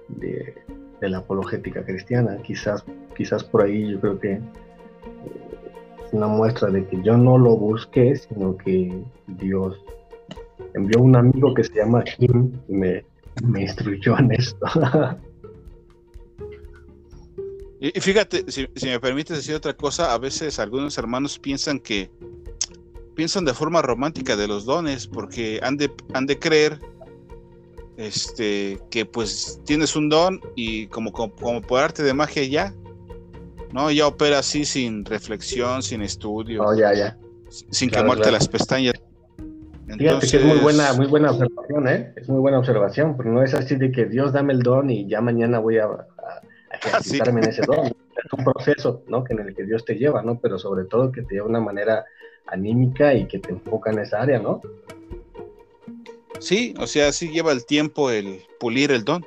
[0.09, 0.55] De,
[1.01, 2.39] la apologética cristiana.
[2.43, 2.83] Quizás,
[3.15, 4.41] quizás por ahí yo creo que eh,
[6.03, 9.83] es una muestra de que yo no lo busqué, sino que Dios
[10.75, 13.05] envió un amigo que se llama Kim y me,
[13.43, 14.67] me instruyó en esto.
[17.81, 22.11] y, fíjate, si, me permites decir otra cosa, a veces algunos hermanos piensan que
[23.15, 26.81] piensan de forma romántica de los dones, porque han de, han de creer
[27.97, 32.75] este, que pues tienes un don y como, como, por arte de magia ya,
[33.73, 33.91] ¿no?
[33.93, 36.65] Ya opera así sin reflexión, sin estudio.
[36.65, 37.17] Oh, ya, ya.
[37.71, 38.95] Sin que quemarte las pestañas.
[39.99, 42.13] Fíjate que es muy buena, muy buena observación, ¿eh?
[42.17, 45.07] Es muy buena observación, pero no es así de que Dios dame el don y
[45.09, 47.87] ya mañana voy a, a, ah, ejercitarme en ese don.
[48.15, 49.23] Es un proceso, ¿no?
[49.25, 50.39] Que en el que Dios te lleva, ¿no?
[50.39, 52.07] Pero sobre todo que te lleva de una manera
[52.47, 54.63] anímica y que te enfoca en esa área, ¿no?
[56.39, 59.27] Sí, o sea, sí lleva el tiempo el pulir el don.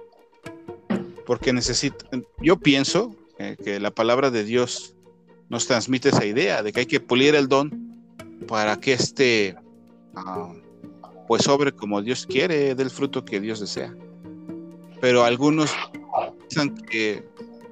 [1.25, 2.05] Porque necesito,
[2.41, 4.95] yo pienso eh, que la palabra de Dios
[5.49, 7.71] nos transmite esa idea de que hay que pulir el don
[8.47, 9.55] para que este,
[10.17, 10.53] ah,
[11.27, 13.95] pues sobre como Dios quiere, del fruto que Dios desea.
[14.99, 15.75] Pero algunos
[16.39, 17.23] piensan que,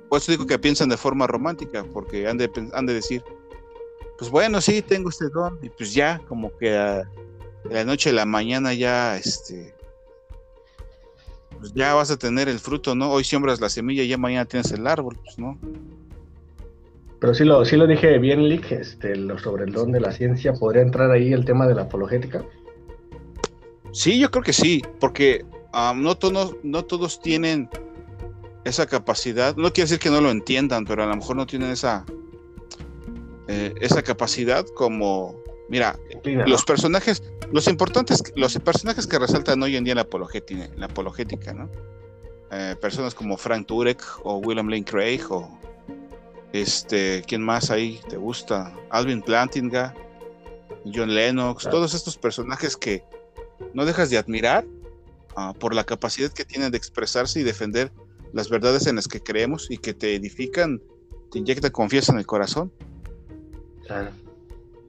[0.10, 3.24] pues digo que piensan de forma romántica, porque han de, han de decir,
[4.18, 7.04] pues bueno, sí, tengo este don, y pues ya, como que a,
[7.64, 9.74] de la noche a la mañana ya, este,
[11.60, 13.12] pues ya vas a tener el fruto, ¿no?
[13.12, 15.58] Hoy siembras la semilla y ya mañana tienes el árbol, pues, ¿no?
[17.20, 20.12] Pero sí lo, sí lo dije bien, Lick, este, lo, sobre el don de la
[20.12, 22.44] ciencia, ¿podría entrar ahí el tema de la apologética?
[23.92, 25.46] Sí, yo creo que sí, porque
[25.96, 27.70] no, todos, no todos tienen
[28.66, 31.70] esa capacidad, no quiere decir que no lo entiendan, pero a lo mejor no tienen
[31.70, 32.06] esa,
[33.48, 35.36] eh, esa capacidad como,
[35.70, 40.70] mira, los personajes, los importantes, los personajes que resaltan hoy en día en la apologética,
[40.76, 41.70] la apologética ¿no?
[42.52, 45.58] Eh, personas como Frank Turek o William Lane Craig o
[46.54, 48.74] este, ¿quién más ahí te gusta?
[48.90, 49.94] Alvin Plantinga,
[50.94, 53.04] John Lennox, todos estos personajes que
[53.74, 54.66] no dejas de admirar
[55.36, 57.92] ah, por la capacidad que tienen de expresarse y defender
[58.34, 60.82] las verdades en las que creemos y que te edifican,
[61.32, 62.72] te inyectan confianza en el corazón.
[63.86, 64.12] Claro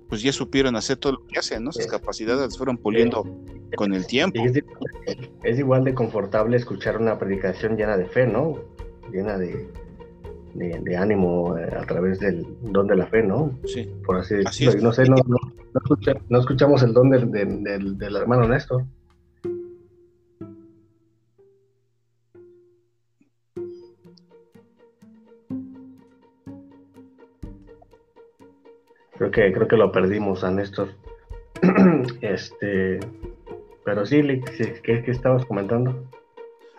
[0.08, 1.72] pues ya supieron hacer todo lo que hacen, ¿no?
[1.72, 3.24] Sus capacidades fueron puliendo
[3.76, 4.40] con el tiempo.
[5.42, 8.60] Es, igual de confortable escuchar una predicación llena de fe, ¿no?
[9.10, 9.68] Llena de,
[10.58, 13.58] de, ánimo eh, a través del don de la fe, ¿no?
[13.64, 13.90] Sí.
[14.04, 14.82] Por así decirlo.
[14.82, 15.16] No sé, no,
[16.28, 18.84] no, escuchamos el don del, del, del hermano Néstor.
[29.18, 30.88] Creo que, creo que lo perdimos a Néstor.
[32.20, 33.00] este,
[33.84, 34.22] pero sí,
[34.82, 36.04] ¿qué, qué estabas comentando?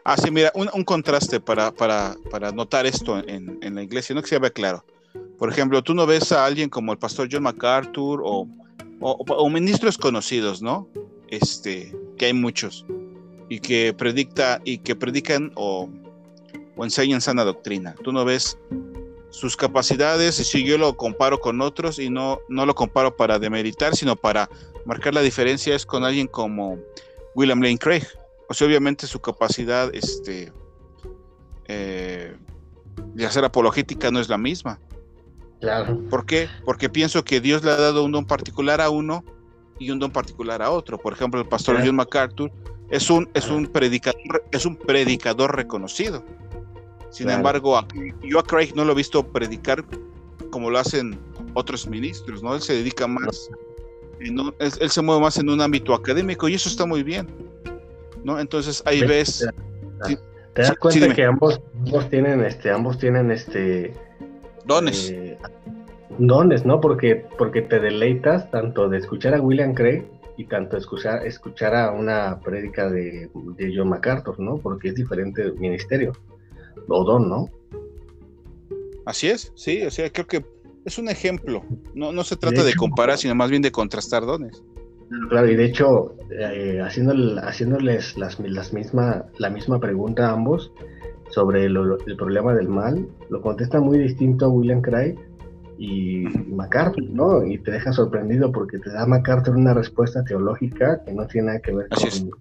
[0.10, 4.22] Ah, sí, mira, un, contraste para, para, para, notar esto en, en, la iglesia, no
[4.22, 4.86] que se vea claro.
[5.38, 8.48] Por ejemplo, tú no ves a alguien como el pastor John MacArthur o,
[9.02, 10.88] o, ministros conocidos, ¿no?
[11.28, 12.86] Este, que hay muchos,
[13.50, 15.90] y que predicta, y que predican o,
[16.78, 17.94] o enseñan sana doctrina.
[18.02, 18.58] Tú no ves
[19.30, 23.40] sus capacidades, y si yo lo comparo con otros y no, no lo comparo para
[23.40, 24.50] demeritar, sino para
[24.86, 26.78] marcar la diferencia es con alguien como
[27.36, 28.08] William Lane Craig.
[28.50, 30.52] O sea, obviamente su capacidad este,
[31.66, 32.36] eh,
[33.14, 34.80] de hacer apologética no es la misma.
[35.60, 36.00] Claro.
[36.10, 36.48] ¿Por qué?
[36.66, 39.24] Porque pienso que Dios le ha dado un don particular a uno
[39.80, 40.98] y un don particular a otro.
[40.98, 42.52] Por ejemplo, el pastor John MacArthur
[42.90, 46.24] es un, es un predicador, es un predicador reconocido.
[47.10, 47.80] Sin embargo,
[48.24, 49.84] yo a Craig no lo he visto predicar
[50.52, 51.20] como lo hacen
[51.54, 52.56] otros ministros, ¿no?
[52.56, 53.50] Él se dedica más,
[54.20, 57.28] él, se mueve más en un ámbito académico y eso está muy bien,
[58.28, 58.40] ¿no?
[58.40, 59.48] Entonces ahí ves...
[60.54, 61.62] ¿Te das cuenta que ambos,
[62.10, 63.94] tienen este, ambos tienen este
[64.66, 65.12] dones?
[65.12, 65.38] Eh,
[66.18, 66.82] dones, ¿no?
[66.82, 70.04] Porque, porque te deleitas tanto de escuchar a William Craig
[70.36, 74.58] y tanto escuchar, escuchar a una prédica de, de John MacArthur, ¿no?
[74.58, 76.14] Porque es diferente ministerio
[76.88, 77.50] o don, ¿no?
[79.06, 80.44] Así es, sí, o sea, creo que
[80.86, 81.64] es un ejemplo.
[81.94, 84.64] No, no se trata de, comparar, sino más bien de contrastar dones.
[85.30, 90.72] Claro, y de hecho, eh, haciéndoles las, las misma, la misma pregunta a ambos
[91.30, 95.16] sobre el problema del mal, lo contesta muy distinto a William Craig
[95.78, 97.46] y MacArthur, ¿no?
[97.46, 101.60] Y te deja sorprendido porque te da MacArthur una respuesta teológica que no tiene nada
[101.60, 101.88] que ver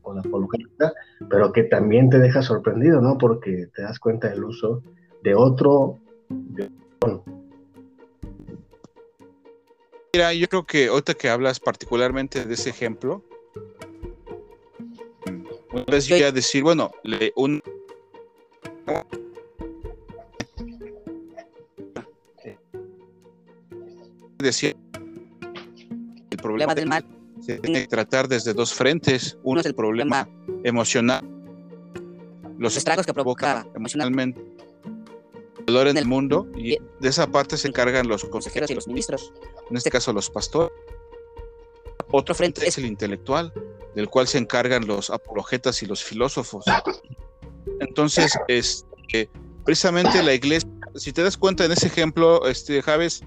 [0.01, 0.93] con, la apologética,
[1.29, 3.19] pero que también te deja sorprendido, ¿no?
[3.19, 4.83] Porque te das cuenta del uso
[5.23, 5.99] de otro.
[10.17, 13.23] Mira, yo creo que ahorita que hablas particularmente de ese ejemplo,
[15.71, 17.63] una vez yo a decir, bueno, le, un
[24.39, 24.75] decía
[26.31, 27.05] el problema del mal.
[27.43, 29.37] se tiene que tratar desde dos frentes.
[29.43, 30.27] Uno es el problema
[30.65, 31.29] emocional,
[32.57, 34.41] los estragos que provoca emocionalmente.
[35.59, 38.89] El dolor en el mundo, y de esa parte se encargan los consejeros y los
[38.89, 39.31] ministros,
[39.71, 40.73] en este caso los pastores.
[42.11, 43.53] Otro frente es el intelectual,
[43.95, 46.65] del cual se encargan los apologetas y los filósofos.
[47.81, 49.29] Entonces, este,
[49.65, 53.23] precisamente la iglesia, si te das cuenta en ese ejemplo, este, Javes,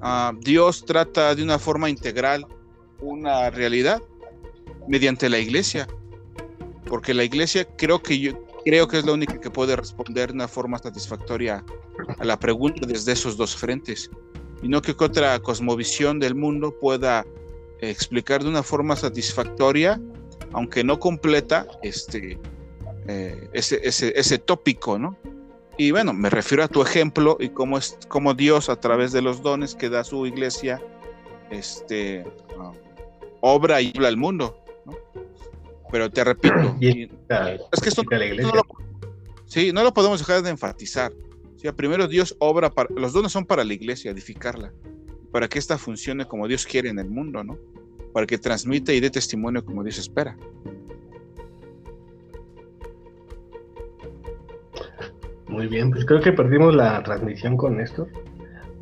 [0.00, 2.46] ah, Dios trata de una forma integral
[3.00, 4.02] una realidad
[4.88, 5.86] mediante la iglesia,
[6.86, 8.32] porque la iglesia creo que yo
[8.64, 11.64] creo que es la única que puede responder de una forma satisfactoria
[12.18, 14.10] a la pregunta desde esos dos frentes,
[14.62, 17.26] y no que otra cosmovisión del mundo pueda
[17.80, 20.00] explicar de una forma satisfactoria,
[20.52, 22.38] aunque no completa, este,
[23.06, 25.16] eh, ese, ese, ese, tópico, ¿no?
[25.78, 29.22] Y bueno, me refiero a tu ejemplo y cómo, es, cómo Dios a través de
[29.22, 30.82] los dones que da su iglesia,
[31.50, 32.24] este,
[32.58, 32.72] ah,
[33.40, 34.98] obra y habla al mundo, ¿no?
[35.90, 38.62] Pero te repito, es que esto no, lo,
[39.46, 41.12] sí, no lo podemos dejar de enfatizar.
[41.68, 44.72] O primero Dios obra para, los dones son para la iglesia, edificarla
[45.30, 47.58] para que ésta funcione como Dios quiere en el mundo, ¿no?
[48.12, 50.36] Para que transmita y dé testimonio como Dios espera.
[55.48, 58.06] Muy bien, pues creo que perdimos la transmisión con esto.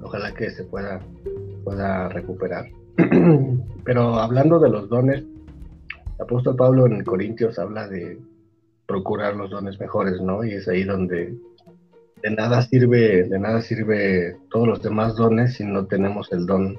[0.02, 1.00] Ojalá que se pueda,
[1.64, 2.66] pueda recuperar.
[3.84, 8.18] Pero hablando de los dones, el apóstol Pablo en Corintios habla de
[8.86, 10.44] procurar los dones mejores, ¿no?
[10.44, 11.36] Y es ahí donde
[12.22, 16.78] de nada sirve, de nada sirve todos los demás dones si no tenemos el don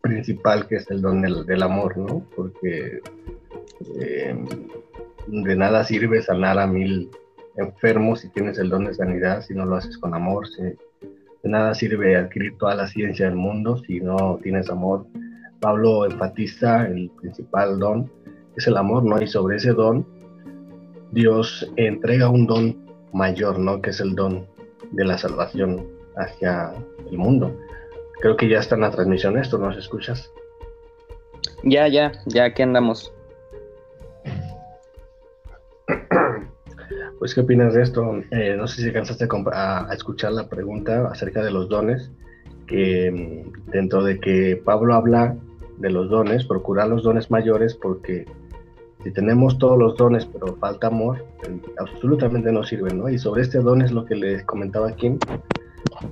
[0.00, 2.24] principal que es el don del, amor, ¿no?
[2.34, 3.00] Porque
[4.00, 4.34] eh,
[5.26, 7.10] de nada sirve sanar a mil
[7.56, 10.46] enfermos si tienes el don de sanidad, si no lo haces con amor.
[10.58, 10.76] de
[11.44, 15.06] nada sirve adquirir toda la ciencia del mundo si no tienes amor.
[15.60, 18.10] Pablo enfatiza el principal don,
[18.56, 19.20] es el amor, ¿no?
[19.20, 20.06] Y sobre ese don,
[21.12, 22.76] Dios entrega un don
[23.12, 23.82] mayor, ¿no?
[23.82, 24.46] Que es el don
[24.90, 26.72] de la salvación hacia
[27.10, 27.56] el mundo.
[28.20, 30.30] Creo que ya está en la transmisión esto, ¿nos escuchas?
[31.62, 33.12] Ya, ya, ya aquí andamos.
[37.18, 38.14] Pues, ¿qué opinas de esto?
[38.30, 42.10] Eh, no sé si cansaste a, escuchar la pregunta acerca de los dones,
[42.66, 45.36] que mm, dentro de que Pablo habla
[45.76, 48.24] de los dones, procurar los dones mayores, porque
[49.02, 51.24] si tenemos todos los dones pero falta amor,
[51.78, 53.08] absolutamente no sirve, ¿no?
[53.08, 55.16] Y sobre este don es lo que les comentaba aquí,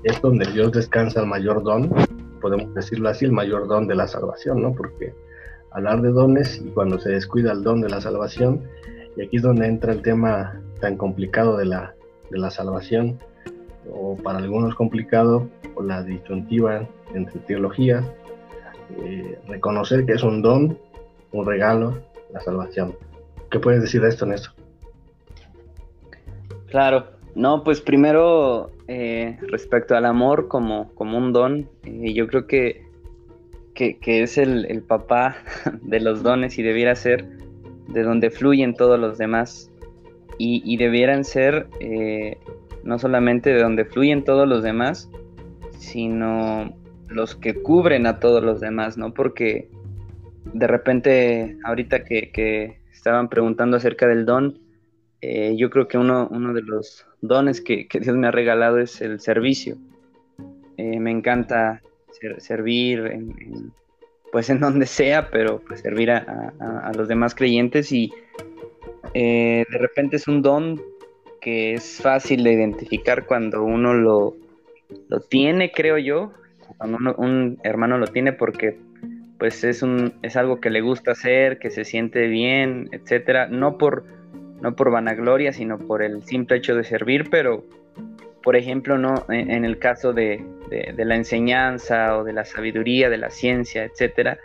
[0.04, 1.90] es donde Dios descansa el mayor don,
[2.40, 4.72] podemos decirlo así, el mayor don de la salvación, ¿no?
[4.72, 5.14] Porque
[5.72, 8.62] hablar de dones y cuando se descuida el don de la salvación,
[9.16, 11.94] y aquí es donde entra el tema tan complicado de la,
[12.30, 13.18] de la salvación,
[13.90, 18.04] o para algunos complicado, o la disyuntiva entre teologías,
[19.02, 20.78] eh, reconocer que es un don,
[21.32, 21.98] un regalo,
[22.32, 22.94] la salvación.
[23.50, 24.54] ¿Qué puedes decir de esto, Néstor?
[26.66, 32.46] Claro, no, pues primero eh, respecto al amor como, como un don, eh, yo creo
[32.46, 32.84] que,
[33.74, 35.36] que, es el, papá
[35.82, 37.26] de los dones y debiera ser
[37.88, 39.70] de donde fluyen todos los demás
[40.36, 42.38] y, debieran ser eh,
[42.84, 45.10] no solamente de donde fluyen todos los demás,
[45.78, 46.72] sino
[47.08, 49.14] los que cubren a todos los demás, ¿no?
[49.14, 49.68] Porque
[50.52, 54.58] de repente, ahorita que, estaban preguntando acerca del don,
[55.20, 59.00] eh, yo creo que uno, uno de los dones que, Dios me ha regalado es
[59.00, 59.76] el servicio.
[60.76, 61.80] Eh, me encanta
[62.38, 63.72] servir en,
[64.32, 68.12] pues en donde sea, pero pues servir a, los demás creyentes y
[69.14, 70.80] eh, de repente es un don
[71.40, 74.36] que es fácil de identificar cuando uno lo,
[75.08, 76.32] lo tiene, creo yo,
[76.76, 78.76] cuando un hermano lo tiene porque
[79.38, 83.78] pues es un es algo que le gusta hacer, que se siente bien, etcétera, no
[83.78, 84.04] por
[84.60, 87.64] no por vanagloria, sino por el simple hecho de servir, pero
[88.42, 90.44] por ejemplo, no en, el caso de,
[90.96, 94.38] la enseñanza o de la sabiduría, de la ciencia, etcétera,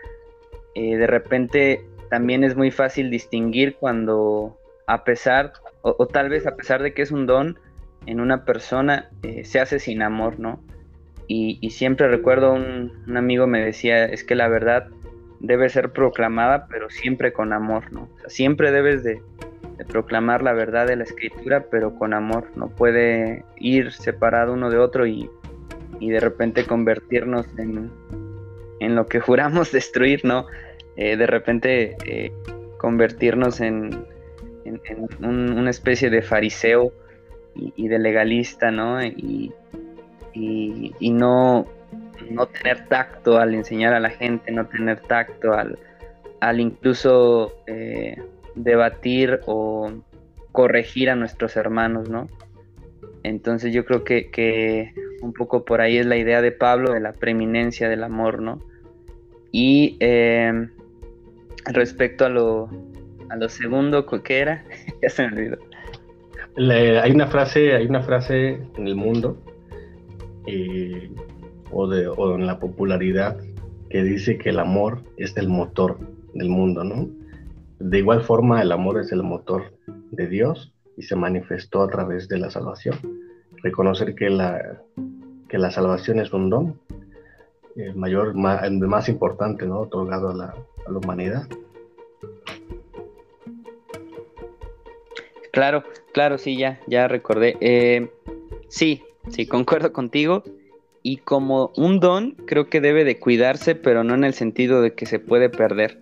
[0.75, 6.55] eh, de repente también es muy fácil distinguir cuando a pesar o, tal vez a
[6.55, 7.59] pesar de que es un don
[8.05, 10.61] en una persona eh, se hace sin amor, ¿no?
[11.35, 14.89] Y, siempre recuerdo un, amigo me decía, es que la verdad
[15.39, 18.07] debe ser proclamada, pero siempre con amor, ¿no?
[18.27, 19.19] siempre debes de,
[19.87, 22.51] proclamar la verdad de la escritura, pero con amor.
[22.55, 25.27] No puede ir separado uno de otro y,
[25.99, 27.89] de repente convertirnos en,
[28.79, 30.45] lo que juramos destruir, ¿no?
[30.97, 32.31] Eh, de repente eh,
[32.77, 34.05] convertirnos en,
[35.19, 36.93] una especie de fariseo
[37.55, 39.03] y, y, de legalista, ¿no?
[39.03, 39.51] Y,
[40.33, 41.65] y, no,
[42.29, 45.77] no tener tacto al enseñar a la gente, no tener tacto al,
[46.39, 48.17] al incluso eh,
[48.55, 49.91] debatir o
[50.51, 52.27] corregir a nuestros hermanos, ¿no?
[53.23, 57.13] Entonces yo creo que, un poco por ahí es la idea de Pablo de la
[57.13, 58.61] preeminencia del amor, ¿no?
[59.51, 60.67] Y eh,
[61.65, 62.69] respecto a lo,
[63.29, 64.65] a lo segundo, ¿qué era?
[65.01, 65.57] ya se me olvidó.
[67.01, 69.37] hay una frase, hay una frase en el mundo
[70.47, 71.11] eh,
[71.71, 73.37] o, de, o en la popularidad
[73.89, 75.97] que dice que el amor es el motor
[76.33, 77.09] del mundo, ¿no?
[77.79, 79.73] De igual forma, el amor es el motor
[80.11, 82.95] de Dios y se manifestó a través de la salvación.
[83.61, 84.81] Reconocer que la,
[85.47, 86.79] que la salvación es un don,
[87.75, 89.81] el mayor, más, el más importante, ¿no?
[89.81, 91.47] Otorgado a la, a la humanidad.
[95.51, 95.83] Claro,
[96.13, 97.57] claro, sí, ya, ya recordé.
[97.61, 98.09] Eh,
[98.69, 100.43] sí, sí, concuerdo contigo.
[101.01, 104.93] Y como un don, creo que debe de cuidarse, pero no en el sentido de
[104.93, 105.99] que se puede perder.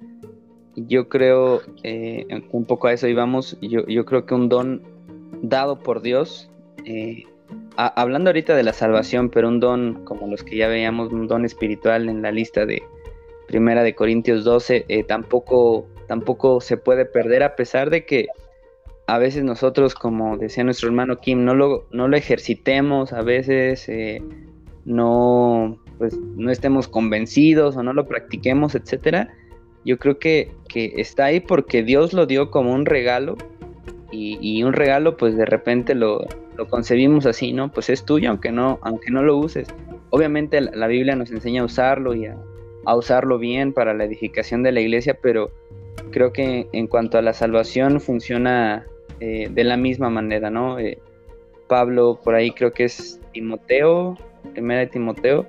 [0.76, 4.84] Yo creo, eh, un poco a eso íbamos, yo, yo creo que un don
[5.42, 6.52] dado por Dios,
[6.86, 7.24] eh,
[7.76, 11.46] hablando ahorita de la salvación, pero un don como los que ya veíamos, un don
[11.46, 12.84] espiritual en la lista de
[13.48, 18.28] Primera de Corintios 12, tampoco, tampoco se puede perder a pesar de que
[19.12, 23.90] a veces nosotros, como decía nuestro hermano Kim, no lo, no lo ejercitemos, a veces
[23.90, 24.24] eh,
[24.86, 29.28] no, pues, no estemos convencidos o no lo practiquemos, etcétera.
[29.84, 33.36] Yo creo que, está ahí porque Dios lo dio como un regalo
[34.14, 36.26] y, un regalo pues de repente lo,
[36.70, 37.70] concebimos así, ¿no?
[37.70, 39.68] Pues es tuyo aunque no, aunque no lo uses.
[40.12, 44.72] Obviamente la, Biblia nos enseña a usarlo y a usarlo bien para la edificación de
[44.72, 45.52] la iglesia, pero
[46.12, 48.88] creo que en cuanto a la salvación funciona
[49.24, 50.80] eh, de la misma manera, ¿no?
[50.80, 50.98] Eh,
[51.68, 54.18] Pablo, por ahí creo que es Timoteo,
[54.54, 55.46] primera de Timoteo,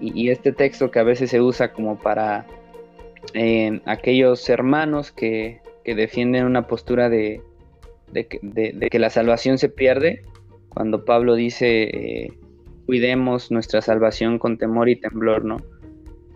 [0.00, 2.46] y, este texto que a veces se usa como para
[3.34, 7.40] eh, aquellos hermanos que, defienden una postura de,
[8.12, 10.22] que la salvación se pierde,
[10.68, 12.30] cuando Pablo dice,
[12.86, 15.56] cuidemos nuestra salvación con temor y temblor, ¿no?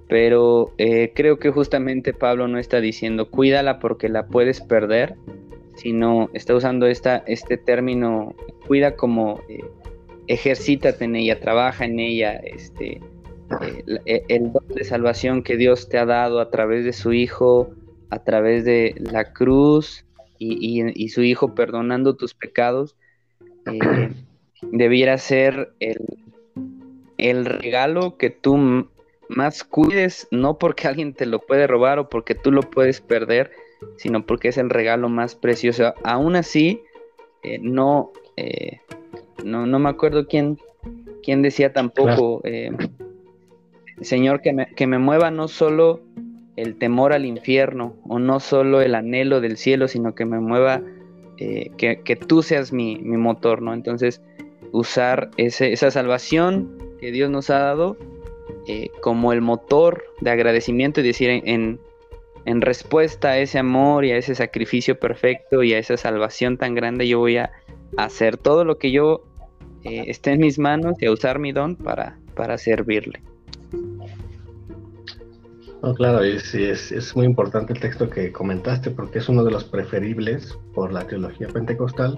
[0.08, 0.72] Pero
[1.14, 5.16] creo que justamente Pablo no está diciendo, cuídala porque la puedes perder,
[5.82, 8.36] sino está usando esta, este término,
[8.68, 9.58] cuida como eh,
[10.28, 13.00] ejercítate en ella, trabaja en ella, este,
[13.62, 17.12] eh, e, el don de salvación que Dios te ha dado a través de su
[17.12, 17.70] Hijo,
[18.10, 20.06] a través de la cruz
[20.38, 22.94] y, su Hijo perdonando tus pecados,
[23.66, 24.08] eh,
[24.70, 25.98] debiera ser el,
[27.18, 28.88] el regalo que tú
[29.28, 33.50] más cuides, no porque alguien te lo puede robar o porque tú lo puedes perder,
[33.96, 35.94] sino porque es el regalo más precioso.
[36.02, 36.82] Aún así,
[37.42, 38.80] eh, no, eh,
[39.44, 40.58] no, no me acuerdo quién,
[41.22, 42.70] quién decía tampoco, eh,
[44.00, 46.00] Señor, que me, que me mueva no solo
[46.56, 50.82] el temor al infierno o no solo el anhelo del cielo, sino que me mueva
[51.36, 53.74] que, tú seas mi, motor, ¿no?
[53.74, 54.22] Entonces,
[54.70, 57.96] usar ese, esa salvación que Dios nos ha dado
[59.00, 61.80] como el motor de agradecimiento y decir en, en
[62.46, 67.06] respuesta a ese amor y a ese sacrificio perfecto y a esa salvación tan grande,
[67.06, 67.52] yo voy a
[67.96, 69.24] hacer todo lo que yo
[69.84, 73.22] eh, esté en mis manos y a usar mi don para, para servirle.
[75.96, 80.56] claro, es, es, muy importante el texto que comentaste porque es uno de los preferibles
[80.74, 82.16] por la teología pentecostal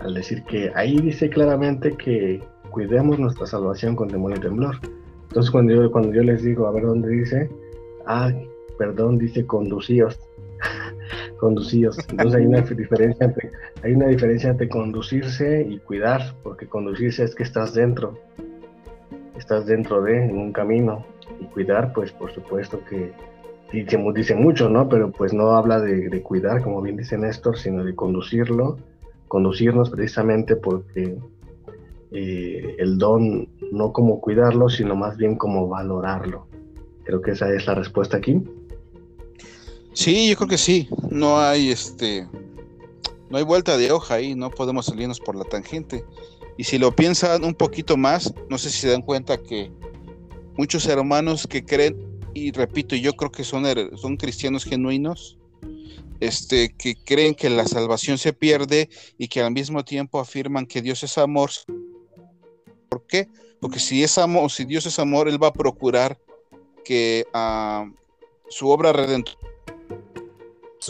[0.00, 2.40] al decir que ahí dice claramente que
[2.70, 4.76] cuidemos nuestra salvación con temor y temblor.
[5.28, 7.50] Entonces cuando yo, cuando yo les digo, a ver dónde dice,
[8.06, 8.32] ah,
[8.78, 10.18] perdón, dice conducíos.
[11.38, 11.98] conducíos.
[12.10, 13.50] Entonces hay una diferencia entre,
[13.82, 18.18] hay una diferencia entre conducirse y cuidar, porque conducirse es que estás dentro,
[19.36, 21.04] estás dentro de un camino
[21.40, 23.12] y cuidar, pues por supuesto que
[23.72, 24.88] dice, dice mucho, ¿no?
[24.88, 28.78] Pero pues no habla de, cuidar, como bien dice Néstor, sino de conducirlo,
[29.28, 31.18] conducirnos precisamente porque
[32.10, 36.46] eh, el don no como cuidarlo, sino más bien como valorarlo.
[37.04, 38.42] Creo que esa es la respuesta aquí.
[39.98, 40.88] Sí, yo creo que sí.
[41.10, 42.24] No hay este.
[43.30, 46.04] No hay vuelta de hoja ahí, no podemos salirnos por la tangente.
[46.56, 49.72] Y si lo piensan un poquito más, no sé si se dan cuenta que
[50.56, 51.96] muchos hermanos que creen,
[52.32, 53.64] y repito, yo creo que son,
[53.96, 55.36] son cristianos genuinos,
[56.20, 58.88] este, que creen que la salvación se pierde
[59.18, 61.50] y que al mismo tiempo afirman que Dios es amor.
[62.88, 63.26] ¿Por qué?
[63.60, 66.20] Porque si es amor, si Dios es amor, Él va a procurar
[66.84, 67.90] que ah,
[68.48, 69.36] su obra redentora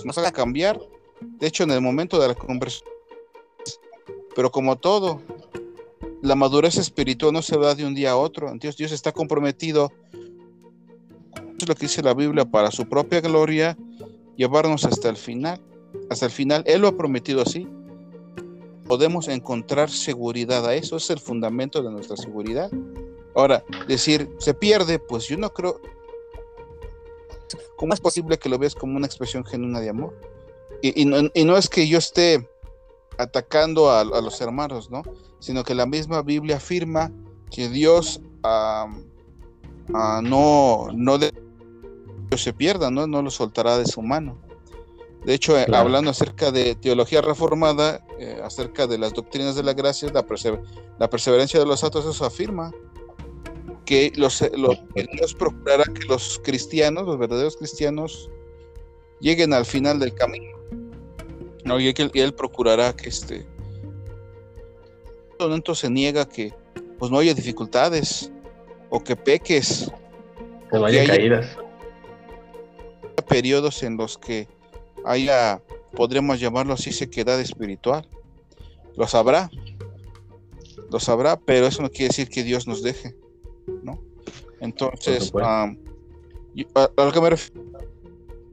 [0.04, 0.80] no se va a cambiar.
[1.20, 2.88] De hecho, en el momento de la conversión,
[4.34, 5.20] pero como todo,
[6.22, 8.52] la madurez espiritual no se da de un día a otro.
[8.54, 9.90] Dios, Dios está comprometido,
[11.58, 13.76] es lo que dice la Biblia, para su propia gloria
[14.36, 15.60] llevarnos hasta el final.
[16.10, 17.66] Hasta el final, Él lo ha prometido así.
[18.86, 22.70] Podemos encontrar seguridad a eso, es el fundamento de nuestra seguridad.
[23.34, 25.80] Ahora, decir, se pierde, pues yo no creo.
[27.76, 30.18] ¿Cómo es posible que lo veas como una expresión genuina de amor?
[30.82, 32.48] Y, no, es que yo esté
[33.16, 35.02] atacando a, los hermanos, ¿no?
[35.40, 37.10] Sino que la misma Biblia afirma
[37.50, 38.20] que Dios
[39.88, 41.18] no, no
[42.36, 43.06] se pierda, ¿no?
[43.06, 44.38] No lo soltará de su mano.
[45.24, 49.74] De hecho, eh, hablando acerca de teología reformada, eh, acerca de las doctrinas de la
[49.74, 50.24] gracia, la,
[50.98, 52.72] la perseverancia de los santos, eso afirma
[53.88, 54.50] que, los, eh,
[55.14, 58.28] Dios procurará que los cristianos, los verdaderos cristianos,
[59.18, 60.58] lleguen al final del camino.
[61.64, 61.80] ¿no?
[61.80, 63.46] Y, que, él procurará que este
[65.40, 66.52] momento se niega que
[66.98, 68.30] pues no haya dificultades
[68.90, 69.90] o que peques.
[70.70, 71.56] Que no haya caídas
[73.26, 74.48] periodos en los que
[75.04, 75.62] haya,
[75.94, 78.06] podremos llamarlo así, sequedad espiritual.
[78.96, 79.50] Lo sabrá,
[80.90, 83.14] lo sabrá, pero eso no quiere decir que Dios nos deje.
[84.60, 85.72] Entonces, a,
[86.96, 87.62] lo que me refiero,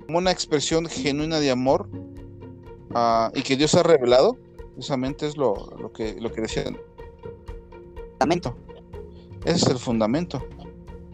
[0.06, 1.89] como una expresión genuina de amor
[3.34, 4.38] y que Dios ha revelado,
[4.74, 6.78] precisamente es lo, lo que, lo que decían.
[8.12, 8.56] Fundamento.
[9.45, 10.43] Ese es el fundamento,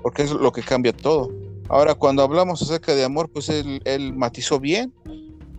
[0.02, 1.30] porque es lo que cambia todo.
[1.72, 4.94] Ahora, cuando hablamos acerca de amor, pues él, matizó bien.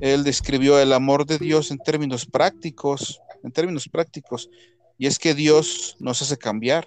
[0.00, 4.50] Él describió el amor de Dios en términos prácticos, en términos prácticos.
[4.98, 6.86] Y es que Dios nos hace cambiar,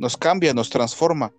[0.00, 1.30] nos cambia, nos transforma.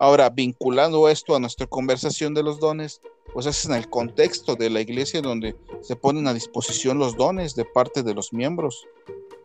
[0.00, 3.00] Ahora, vinculando esto a nuestra conversación de los dones,
[3.32, 7.54] pues es en el contexto de la iglesia donde se ponen a disposición los dones
[7.54, 8.86] de parte de los miembros.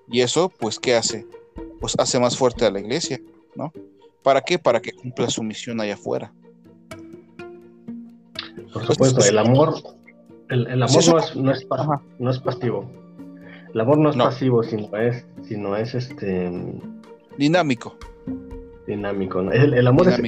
[0.10, 1.28] Y eso, pues, ¿qué hace?
[1.80, 3.22] Pues hace más fuerte a la iglesia,
[3.56, 3.72] ¿no?
[4.24, 4.58] ¿Para qué?
[4.58, 6.34] Para que cumpla su misión allá afuera.
[8.74, 9.76] Por supuesto, el amor,
[10.50, 11.68] el, amor no, es, no, es,
[12.20, 12.90] no es pasivo.
[13.72, 16.52] El amor no es pasivo, sino es, sino es este
[17.38, 17.98] dinámico.
[18.88, 19.42] Dinámico.
[19.52, 20.22] El, amor es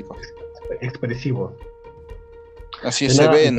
[0.82, 1.56] expresivo.
[2.84, 3.52] Así se ve.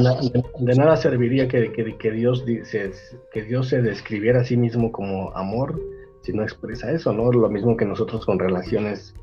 [0.58, 2.92] De, nada serviría que, que, Dios se,
[3.32, 5.80] que Dios se describiera a sí mismo como amor
[6.22, 7.30] si no expresa eso, ¿no?
[7.30, 9.14] Lo mismo que nosotros con relaciones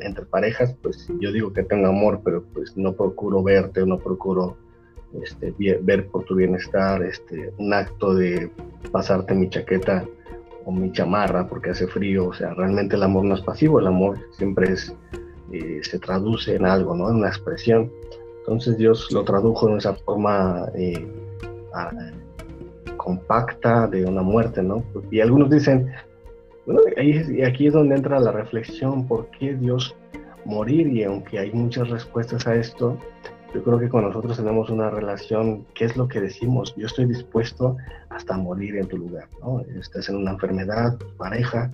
[0.00, 4.56] entre parejas, pues yo digo que tengo amor, pero pues no procuro verte, no procuro
[5.22, 8.50] este, ver por tu bienestar, este, un acto de
[8.92, 10.04] pasarte mi chaqueta
[10.72, 14.18] mi chamarra porque hace frío, o sea, realmente el amor no es pasivo, el amor
[14.32, 14.94] siempre es,
[15.52, 17.08] eh, se traduce en algo, ¿no?
[17.10, 17.90] En una expresión.
[18.40, 21.06] Entonces Dios lo tradujo en esa forma eh,
[22.96, 24.82] compacta de una muerte, ¿no?
[25.10, 25.90] Y algunos dicen,
[26.66, 29.94] bueno, y aquí es donde entra la reflexión, ¿por qué Dios
[30.44, 30.88] morir?
[30.88, 32.98] Y aunque hay muchas respuestas a esto,
[33.54, 36.74] yo creo que con nosotros tenemos una relación, ¿qué es lo que decimos?
[36.76, 37.76] Yo estoy dispuesto
[38.10, 39.60] hasta morir en tu lugar, ¿no?
[39.80, 41.70] Estás en una enfermedad, pareja,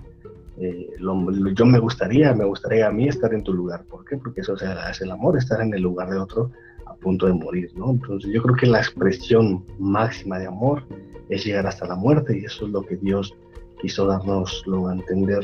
[0.57, 3.83] eh, yo me gustaría, me gustaría a mí estar en tu lugar.
[3.85, 4.17] ¿Por qué?
[4.17, 6.51] Porque eso es el amor, estar en el lugar de otro
[6.85, 7.71] a punto de morir.
[7.75, 10.83] Entonces yo creo que la expresión máxima de amor
[11.29, 13.35] es llegar hasta la muerte y eso es lo que Dios
[13.81, 15.43] quiso darnoslo a entender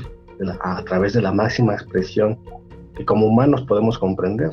[0.61, 2.37] a través de la máxima expresión
[2.95, 4.51] que como humanos podemos comprender.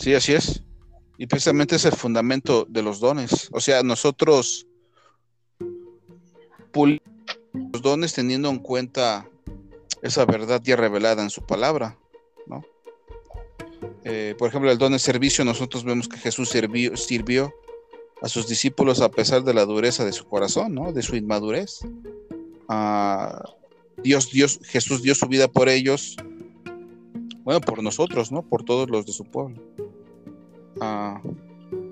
[0.00, 0.62] Sí, así es.
[1.18, 3.50] Y precisamente es el fundamento de los dones.
[3.52, 4.66] O sea, nosotros
[6.72, 9.28] los dones teniendo en cuenta
[10.02, 11.98] esa verdad ya revelada en su palabra,
[12.46, 12.62] ¿no?
[14.04, 17.52] Eh, por ejemplo, el don de servicio, nosotros vemos que Jesús sirvió, sirvió
[18.22, 20.92] a sus discípulos a pesar de la dureza de su corazón, ¿no?
[20.92, 21.80] De su inmadurez.
[22.68, 23.44] Ah,
[23.98, 26.16] Dios, Dios, Jesús dio su vida por ellos,
[27.42, 28.42] bueno, por nosotros, ¿no?
[28.42, 29.60] Por todos los de su pueblo.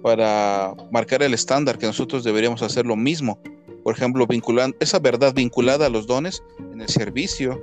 [0.02, 3.40] Para marcar el estándar que nosotros deberíamos hacer lo mismo.
[3.84, 7.62] Por ejemplo, vinculando esa verdad vinculada a los dones en el servicio,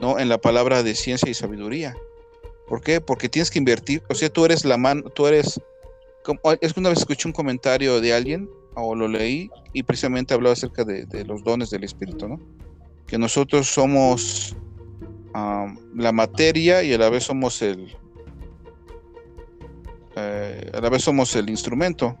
[0.00, 0.18] ¿no?
[0.18, 1.96] En la palabra de ciencia y sabiduría.
[2.68, 3.00] ¿Por qué?
[3.00, 5.60] Porque tienes que invertir, o sea, tú eres la mano, tú eres
[6.60, 10.54] es que una vez escuché un comentario de alguien, o lo leí, y precisamente hablaba
[10.54, 12.40] acerca de, los dones del Espíritu, ¿no?
[13.06, 14.56] Que nosotros somos
[15.34, 17.94] la materia y a la vez somos el.
[20.16, 22.16] Eh, a la vez somos el instrumento.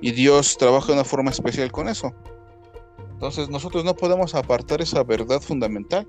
[0.00, 2.12] Y Dios trabaja de una forma especial con eso.
[3.12, 6.06] Entonces nosotros no podemos apartar esa verdad fundamental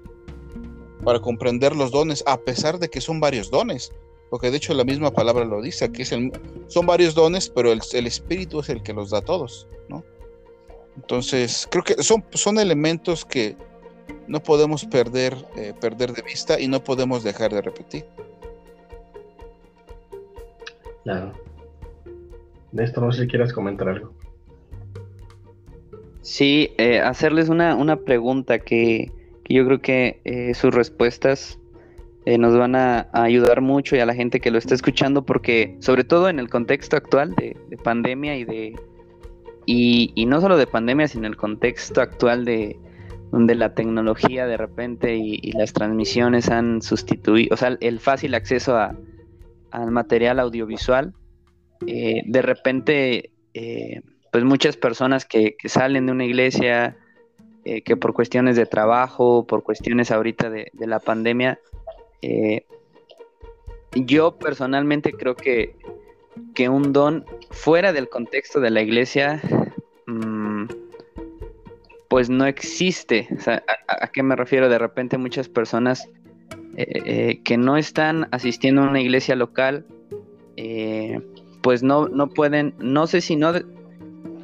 [1.04, 3.92] para comprender los dones, a pesar de que son varios dones
[4.34, 6.32] porque de hecho la misma palabra lo dice, que son
[6.88, 9.68] varios dones, pero el, Espíritu es el que los da a todos.
[10.96, 13.56] Entonces, creo que son, elementos que
[14.28, 18.08] no podemos eh, perder de vista y no podemos dejar de repetir.
[21.04, 21.34] Claro.
[22.72, 24.14] Néstor, no sé si quieras comentar algo.
[26.22, 29.12] Sí, eh, hacerles una, una pregunta que,
[29.50, 31.60] yo creo que eh, sus respuestas
[32.26, 35.76] eh, nos van a, ayudar mucho y a la gente que lo está escuchando porque
[35.80, 38.76] sobre todo en el contexto actual de, pandemia y de
[39.66, 42.78] y, no solo de pandemia sino el contexto actual de
[43.32, 48.78] donde la tecnología de repente y, las transmisiones han sustituido, o sea, el fácil acceso
[48.78, 48.96] a,
[49.74, 51.14] al material audiovisual,
[51.86, 54.02] eh, de repente, eh,
[54.32, 56.98] pues muchas personas que, que, salen de una iglesia,
[57.86, 61.60] que por cuestiones de trabajo, por cuestiones ahorita de, de la pandemia,
[62.24, 62.66] eh,
[63.96, 65.76] yo personalmente creo que,
[66.56, 69.42] que, un don fuera del contexto de la iglesia,
[70.08, 70.66] mm,
[72.08, 73.28] pues no existe.
[73.46, 74.70] ¿a, qué me refiero?
[74.70, 76.10] De repente muchas personas
[76.78, 79.86] eh, eh, que no están asistiendo a una iglesia local,
[81.62, 83.54] pues no, no pueden, no sé si no...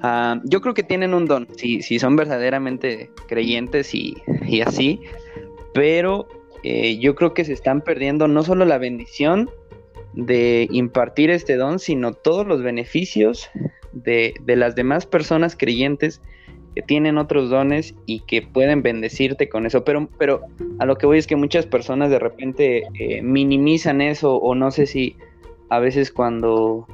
[0.02, 4.16] Ah, yo creo que tienen un don, si, si son verdaderamente creyentes y,
[4.48, 5.02] y así,
[5.74, 6.28] pero
[6.64, 9.50] eh, yo creo que se están perdiendo no solo la bendición
[10.14, 13.50] de impartir este don, sino todos los beneficios
[13.94, 16.22] de, las demás personas creyentes
[16.76, 19.84] que tienen otros dones y que pueden bendecirte con eso.
[19.84, 20.42] Pero, pero
[20.80, 24.72] a lo que voy es que muchas personas de repente eh, minimizan eso o no
[24.72, 25.16] sé si
[25.70, 26.88] a veces cuando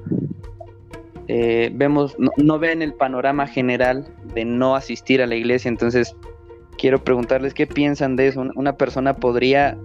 [1.27, 6.15] eh, vemos, no, no, ven el panorama general de no asistir a la iglesia, entonces
[6.77, 8.45] quiero preguntarles qué piensan de eso.
[8.55, 9.77] Una persona podría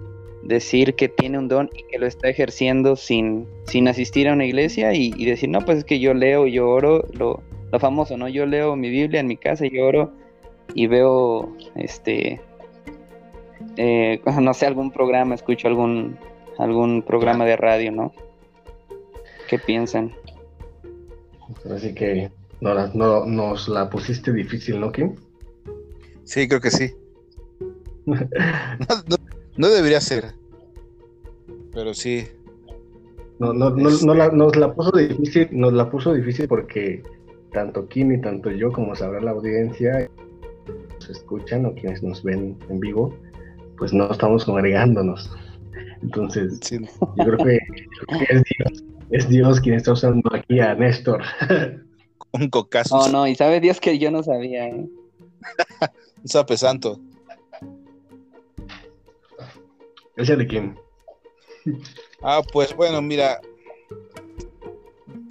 [0.43, 4.45] decir que tiene un don y que lo está ejerciendo sin, sin asistir a una
[4.45, 7.41] iglesia y, decir, no, pues es que yo leo, yo oro, lo,
[7.71, 8.27] lo, famoso, ¿no?
[8.27, 10.13] Yo leo mi Biblia en mi casa y yo oro
[10.73, 12.41] y veo, este,
[13.77, 16.17] eh, no sé, algún programa, escucho algún,
[16.57, 18.13] algún programa de radio, ¿no?
[19.47, 20.13] ¿Qué piensan?
[21.69, 25.15] Así que no, no, nos la pusiste difícil, ¿no, Kim?
[26.23, 26.93] Sí, creo que sí.
[29.57, 30.33] no, debería ser.
[31.73, 32.27] Pero sí.
[33.39, 37.01] No, no, no, no la, nos la puso difícil, nos la puso difícil porque
[37.51, 40.09] tanto Kim y tanto yo, como sabrá la audiencia,
[40.93, 43.15] nos escuchan o quienes nos ven en vivo,
[43.77, 45.31] pues no estamos congregándonos.
[46.01, 47.59] Entonces, yo creo que,
[48.29, 51.21] es, Dios, es Dios quien está usando aquí a Néstor.
[52.33, 52.97] Un cocazo.
[52.97, 54.87] No, no, y sabe Dios que yo no sabía, ¿eh?
[56.21, 56.99] Un sape santo.
[60.15, 60.75] ¿Ese de quién?
[62.21, 63.39] Ah, pues bueno, mira.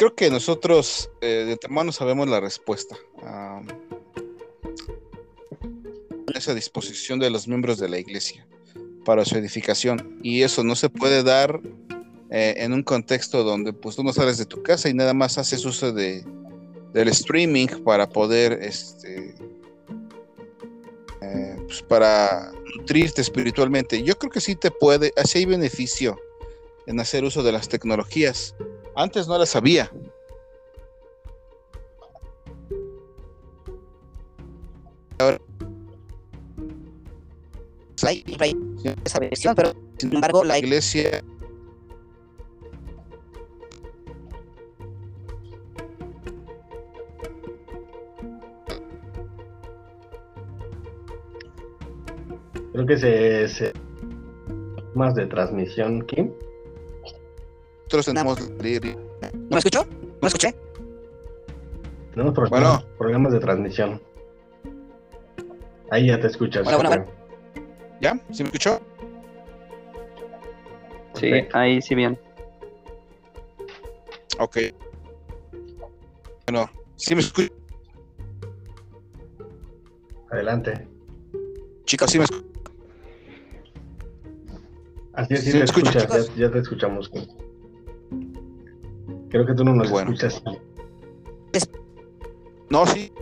[0.01, 2.97] Creo que nosotros eh, de antemano sabemos la respuesta.
[6.35, 8.49] esa disposición de los miembros de la iglesia
[9.05, 10.19] para su edificación.
[10.23, 11.61] Y eso no se puede dar
[12.31, 15.37] eh, en un contexto donde pues tú no sales de tu casa y nada más
[15.37, 16.25] haces uso de,
[16.95, 19.35] del streaming para poder este,
[21.67, 24.03] pues, para nutrirte espiritualmente.
[24.03, 26.19] Yo creo que sí te puede, así hay beneficio
[26.87, 28.55] en hacer uso de las tecnologías.
[29.01, 29.91] Antes no las había.
[35.19, 35.39] Ahora,
[38.07, 38.25] hay,
[39.05, 41.23] esa versión, pero sin embargo la iglesia
[52.73, 53.73] Creo que se, se
[54.95, 56.33] más de transmisión, Kim.
[57.93, 58.39] Nosotros tenemos.
[59.35, 59.85] ¿No me escuchó?
[59.85, 60.55] ¿No me escuché?
[62.13, 64.01] Tenemos problemas, programas de transmisión.
[65.91, 66.69] Ahí ya te escuchas.
[68.01, 68.17] ¿Ya?
[68.31, 68.81] ¿Sí me escuchó?
[71.15, 72.17] Sí, ahí sí bien.
[74.39, 74.59] Ok.
[76.47, 77.53] Bueno, ¿sí me escucho?
[80.31, 80.87] Adelante.
[81.87, 82.47] Chicos, ¿sí me escuchan?
[85.13, 87.11] Así es, sí, te escuchas, ya, te escuchamos.
[89.31, 90.43] Creo que tú no nos escuchas.
[92.71, 93.13] No, sí.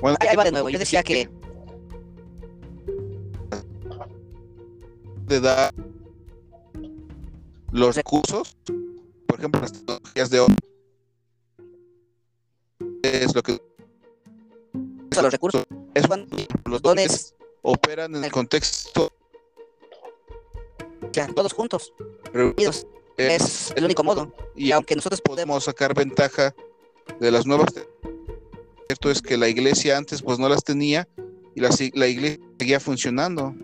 [0.00, 0.68] Bueno, ahí va de nuevo.
[0.68, 1.28] Yo decía que.
[5.26, 5.72] De dar
[7.70, 8.56] los recursos,
[9.28, 10.56] por ejemplo, las tecnologías de hoy,
[13.02, 13.60] es lo que.
[15.22, 15.64] Los recursos.
[15.94, 19.12] Es cuando los dones operan en el contexto.
[21.12, 21.92] Ya, todos juntos,
[22.32, 22.86] reunidos.
[23.16, 24.32] Es, el único modo.
[24.56, 26.54] Y aunque nosotros podemos sacar ventaja
[27.18, 27.68] de las nuevas,
[28.86, 31.06] cierto es que la iglesia antes pues no las tenía
[31.54, 33.54] y la, la iglesia seguía funcionando.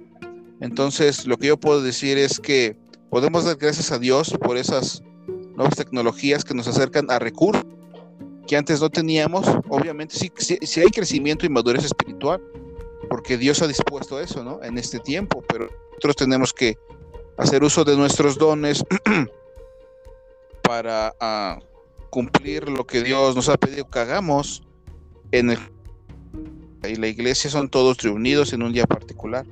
[0.60, 2.76] Entonces, lo que yo puedo decir es que
[3.10, 5.02] Podemos dar gracias a Dios por esas
[5.54, 7.64] nuevas tecnologías que nos acercan a recursos
[8.46, 9.46] que antes no teníamos.
[9.68, 12.42] Obviamente sí, sí, hay crecimiento y madurez espiritual,
[13.08, 14.62] porque Dios ha dispuesto eso, ¿no?
[14.62, 16.76] En este tiempo, pero nosotros tenemos que
[17.36, 18.84] hacer uso de nuestros dones
[20.62, 21.58] para ah,
[22.10, 24.62] cumplir lo que Dios nos ha pedido que hagamos
[25.32, 25.58] en el
[26.88, 29.44] y la iglesia son todos reunidos en un día particular.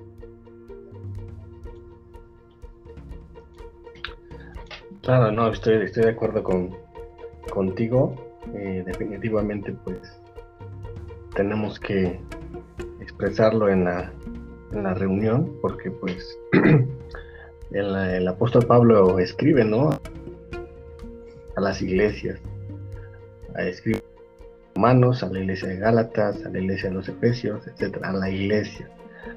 [5.03, 6.77] Claro, no, estoy, estoy de acuerdo con,
[7.51, 8.15] contigo.
[8.55, 9.99] Eh, definitivamente, pues
[11.35, 12.21] tenemos que
[13.01, 14.13] expresarlo en la,
[14.73, 16.39] en la reunión, porque pues
[17.75, 19.91] el, apóstol Pablo escribe, ¿no?
[21.57, 22.41] A las iglesias,
[23.59, 24.03] escribe
[24.75, 28.31] Romanos, a la iglesia de Gálatas, a la iglesia de los Efesios, etcétera, a la
[28.31, 28.89] iglesia.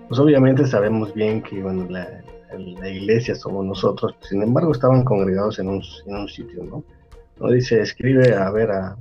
[0.07, 5.69] Pues obviamente sabemos bien que bueno, la, iglesia somos nosotros, sin embargo estaban congregados en
[5.69, 5.81] un,
[6.27, 6.83] sitio, ¿no?
[7.39, 8.97] No dice, escribe a ver a,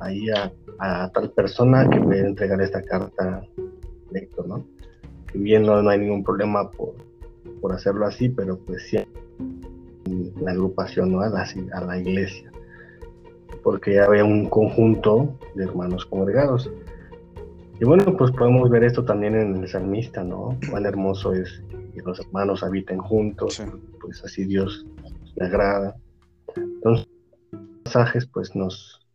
[0.00, 3.42] ahí a, tal persona que puede entregar esta carta
[4.10, 4.64] lector, ¿no?
[5.30, 6.94] Que bien no hay ningún problema por,
[7.60, 8.98] por, hacerlo así, pero pues sí
[10.40, 11.20] la agrupación, ¿no?
[11.20, 12.50] A la, a la iglesia
[13.62, 16.70] porque había un conjunto de hermanos congregados.
[17.80, 20.58] Y bueno, pues podemos ver esto también en el salmista, ¿no?
[20.70, 21.62] Cuán hermoso es
[21.94, 23.62] que los hermanos habiten juntos,
[24.00, 24.86] pues así Dios
[25.36, 25.96] le agrada.
[26.56, 27.06] Entonces,
[27.84, 29.06] pasajes, pues nos,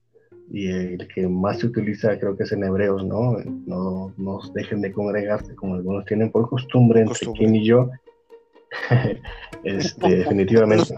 [0.50, 3.38] y el que más se utiliza creo que es en Hebreos, ¿no?
[3.66, 7.90] No nos dejen de congregarse como algunos tienen por costumbre, entre quien y yo.
[9.64, 10.96] este, definitivamente.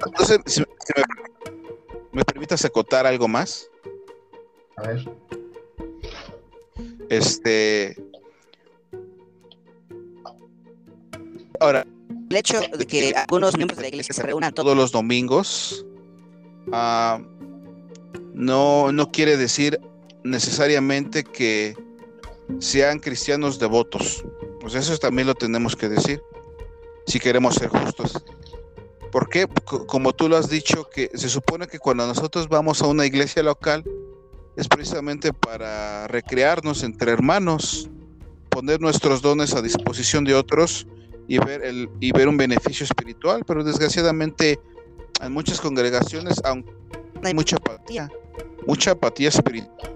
[2.11, 3.69] ¿Me permitas acotar algo más?
[4.77, 5.05] A ver.
[7.09, 7.95] Este.
[11.59, 11.85] Ahora.
[12.29, 15.85] El hecho de que algunos miembros de la iglesia se reúnan todos los domingos
[16.67, 17.21] uh,
[18.33, 19.79] no, no quiere decir
[20.23, 21.75] necesariamente que
[22.59, 24.25] sean cristianos devotos.
[24.59, 26.21] Pues eso también lo tenemos que decir,
[27.05, 28.23] si queremos ser justos.
[29.11, 29.47] ¿Por qué?
[29.87, 33.43] Como tú lo has dicho, que se supone que cuando nosotros vamos a una iglesia
[33.43, 33.83] local
[34.57, 37.89] es precisamente para recrearnos entre hermanos,
[38.49, 40.87] poner nuestros dones a disposición de otros
[41.27, 44.59] y ver, el, y ver un beneficio espiritual, pero desgraciadamente
[45.21, 46.41] en muchas congregaciones
[47.23, 48.09] hay mucha apatía,
[48.67, 49.95] mucha apatía espiritual.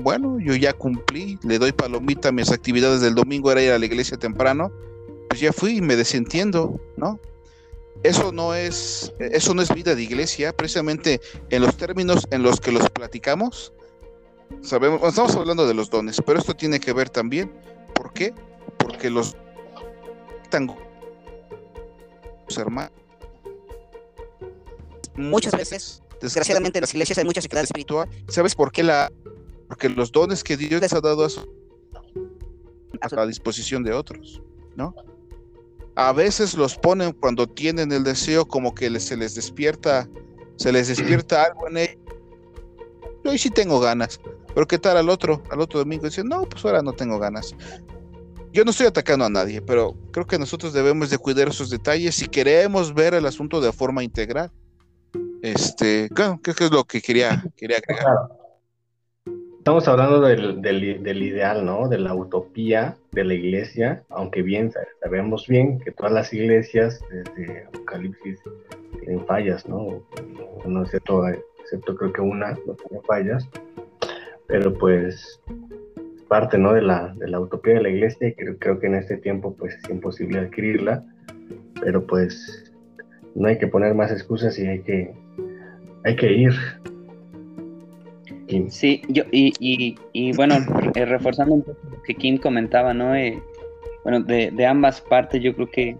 [0.00, 3.78] Bueno, yo ya cumplí, le doy palomita a mis actividades del domingo, era ir a
[3.78, 4.70] la iglesia temprano,
[5.36, 7.20] pues ya fui y me desentiendo, ¿no?
[8.02, 11.20] eso no es eso no es vida de iglesia precisamente
[11.50, 13.72] en los términos en los que los platicamos
[14.62, 17.50] sabemos estamos hablando de los dones pero esto tiene que ver también
[17.94, 18.34] ¿por qué?
[18.78, 19.34] porque los
[22.56, 22.92] hermanos
[25.16, 29.10] muchas veces desgraciadamente en las iglesias hay mucha sequedad espiritual ¿sabes por qué la?
[29.68, 31.48] porque los dones que Dios les ha dado a, su,
[33.00, 34.42] a disposición de otros
[34.76, 34.94] ¿no?
[35.96, 40.08] A veces los ponen cuando tienen el deseo como que se les despierta,
[40.56, 41.96] se les despierta algo en ellos.
[43.24, 44.20] Yo hoy sí tengo ganas,
[44.54, 46.04] pero ¿qué tal al otro, al otro domingo?
[46.04, 47.54] Dicen, no, pues ahora no tengo ganas.
[48.52, 52.14] Yo no estoy atacando a nadie, pero creo que nosotros debemos de cuidar esos detalles
[52.14, 54.52] si queremos ver el asunto de forma integral.
[55.42, 58.06] Este, creo que es lo que quería, quería agregar.
[59.66, 61.88] Estamos hablando del, del, ideal, ¿no?
[61.88, 64.70] De la utopía de la iglesia, aunque bien
[65.02, 68.38] sabemos bien que todas las iglesias desde Apocalipsis
[69.00, 70.06] tienen fallas, ¿no?
[70.64, 73.48] No excepto, excepto creo que una no tiene fallas,
[74.46, 75.42] pero pues
[76.28, 76.72] parte, ¿no?
[76.72, 79.52] De la, de la utopía de la iglesia y creo, creo que en este tiempo
[79.56, 81.04] pues es imposible adquirirla,
[81.80, 82.72] pero pues
[83.34, 85.12] no hay que poner más excusas y hay que,
[86.04, 86.52] hay que ir
[88.70, 89.52] Sí, yo, y,
[90.12, 90.56] y, bueno,
[90.94, 93.14] eh, reforzando un poco lo que Kim comentaba, ¿no?
[93.14, 93.42] Eh,
[94.04, 95.96] bueno, de, de, ambas partes, yo creo que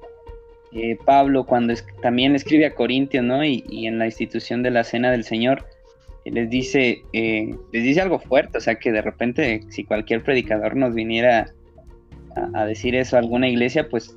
[0.72, 3.44] eh, Pablo, cuando también escribe a Corintios, ¿no?
[3.44, 5.66] Y, y, en la institución de la Cena del Señor,
[6.24, 10.94] les dice, les dice algo fuerte, o sea, que de repente, si cualquier predicador nos
[10.94, 11.52] viniera
[12.54, 14.16] a, decir eso a alguna iglesia, pues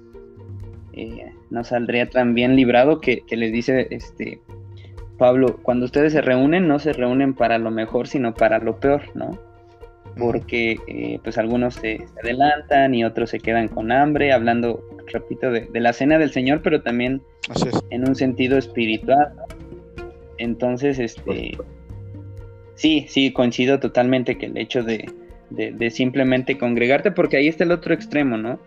[1.50, 4.40] no saldría tan bien librado que, que les dice, este,
[5.20, 9.04] Pablo, cuando ustedes se reúnen, no se reúnen para lo mejor, sino para lo peor,
[9.14, 9.38] ¿no?
[10.18, 15.68] Porque eh, pues algunos se, adelantan y otros se quedan con hambre, hablando, repito, de,
[15.74, 17.22] la cena del Señor, pero también
[17.92, 19.34] en un sentido espiritual.
[20.40, 21.58] Entonces, este,
[22.74, 25.12] sí, sí, coincido totalmente que el hecho de,
[25.52, 28.60] de, simplemente congregarte, porque ahí está el otro extremo, ¿no?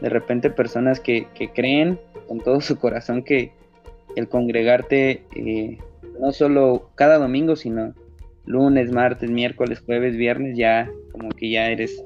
[0.00, 3.52] De repente personas que, que creen con todo su corazón que,
[4.16, 5.78] el congregarte eh,
[6.20, 7.94] no solo cada domingo, sino
[8.44, 12.02] lunes, martes, miércoles, jueves, viernes, ya como que ya eres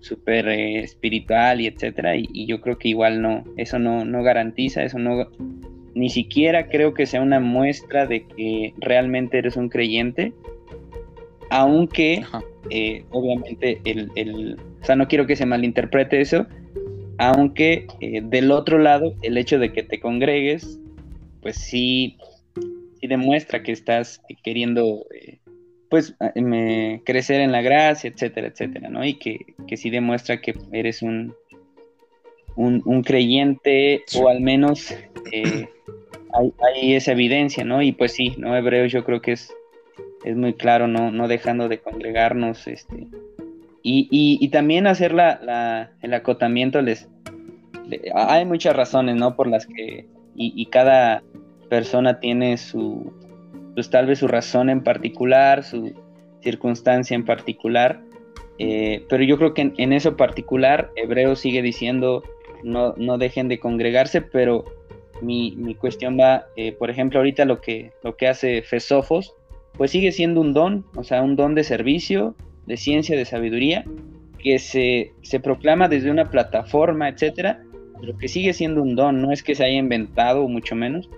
[0.00, 4.84] súper eh, espiritual y etcétera, y, yo creo que igual no, eso no, no garantiza,
[4.84, 5.28] eso no,
[5.94, 10.32] ni siquiera creo que sea una muestra de que realmente eres un creyente,
[11.50, 12.24] aunque
[12.70, 16.46] eh, obviamente el, el, o sea, no quiero que se malinterprete eso,
[17.18, 20.78] aunque eh, del otro lado, el hecho de que te congregues,
[21.42, 22.16] pues sí,
[23.00, 25.38] sí demuestra que estás queriendo, eh,
[25.90, 26.14] pues,
[27.04, 29.04] crecer en la gracia, etcétera, etcétera, ¿no?
[29.04, 31.34] Y que, que sí demuestra que eres un,
[32.56, 34.94] un, creyente, o al menos
[35.32, 37.82] hay, hay, esa evidencia, ¿no?
[37.82, 38.56] Y pues sí, ¿no?
[38.56, 39.52] Hebreos yo creo que es
[40.24, 43.06] es muy claro, no, no dejando de congregarnos, este,
[43.82, 47.08] y, también hacer la, el acotamiento les,
[48.14, 49.34] hay muchas razones, ¿no?
[49.34, 51.22] Por las que, y, cada
[51.68, 53.12] persona tiene su,
[53.74, 55.92] pues tal vez su razón en particular, su
[56.42, 58.00] circunstancia en particular,
[58.58, 62.22] eh, pero yo creo que en, eso particular, Hebreo sigue diciendo,
[62.64, 64.64] no, no dejen de congregarse, pero
[65.22, 69.34] mi, mi cuestión va, eh, por ejemplo, ahorita lo que, lo que hace Fesofos,
[69.78, 72.34] pues sigue siendo un don, o sea, un don de servicio,
[72.66, 73.84] de ciencia, de sabiduría,
[74.38, 77.62] que se, proclama desde una plataforma, etcétera,
[78.00, 81.08] pero que sigue siendo un don, no es que se haya inventado, mucho menos,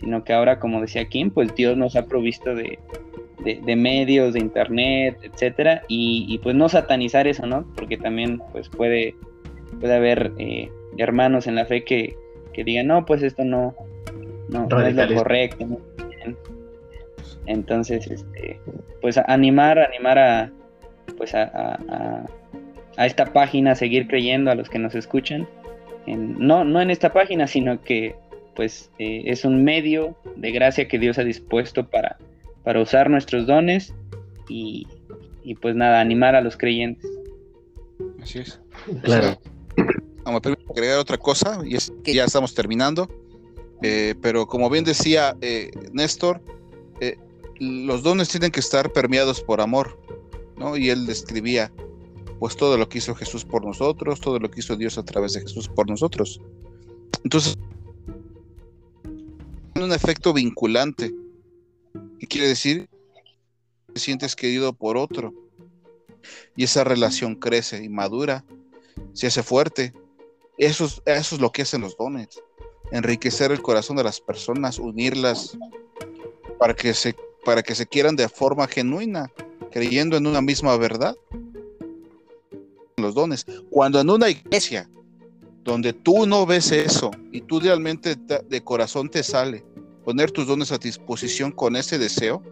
[0.00, 2.78] sino que ahora, como decía Kim, pues Dios nos ha provisto de,
[3.76, 7.66] medios, de internet, etcétera, y, pues no satanizar eso, ¿no?
[7.76, 9.14] Porque también pues puede,
[9.78, 12.16] puede haber eh, hermanos en la fe que,
[12.56, 13.74] digan, no, pues esto no,
[14.48, 15.78] no, no es lo correcto, ¿no?
[17.46, 18.60] Entonces, este,
[19.00, 20.52] pues animar, animar a,
[21.16, 22.26] pues a,
[22.98, 25.48] esta página, a seguir creyendo a los que nos escuchan.
[26.06, 28.14] no, no en esta página, sino que
[28.60, 32.18] pues eh, es un medio de gracia que Dios ha dispuesto para,
[32.62, 33.94] para usar nuestros dones
[34.50, 34.86] y,
[35.62, 37.10] pues nada, animar a los creyentes.
[38.22, 38.60] Así es.
[39.02, 39.40] Claro.
[40.24, 43.08] Vamos a agregar otra cosa y es que ya estamos terminando.
[43.80, 46.42] Eh, pero como bien decía eh, Néstor,
[47.58, 49.98] los dones tienen que estar permeados por amor,
[50.58, 50.76] ¿no?
[50.76, 51.72] Y él describía,
[52.38, 55.32] pues todo lo que hizo Jesús por nosotros, todo lo que hizo Dios a través
[55.32, 56.42] de Jesús por nosotros.
[57.24, 57.56] Entonces,
[59.82, 61.12] un efecto vinculante.
[62.18, 62.88] ¿Qué quiere decir?
[63.92, 65.32] Te sientes querido por otro.
[66.56, 68.44] Y esa relación crece y madura,
[69.12, 69.92] se hace fuerte.
[70.58, 72.28] Eso es, eso es lo que hacen los dones.
[72.92, 75.56] Enriquecer el corazón de las personas, unirlas
[76.58, 77.14] para que se
[77.44, 79.30] para que se quieran de forma genuina,
[79.70, 81.16] creyendo en una misma verdad.
[82.96, 83.46] Los dones.
[83.70, 84.90] Cuando en una iglesia
[85.64, 89.64] donde tú no ves eso y tú realmente de corazón te sale
[90.04, 92.42] poner tus dones a disposición con ese deseo,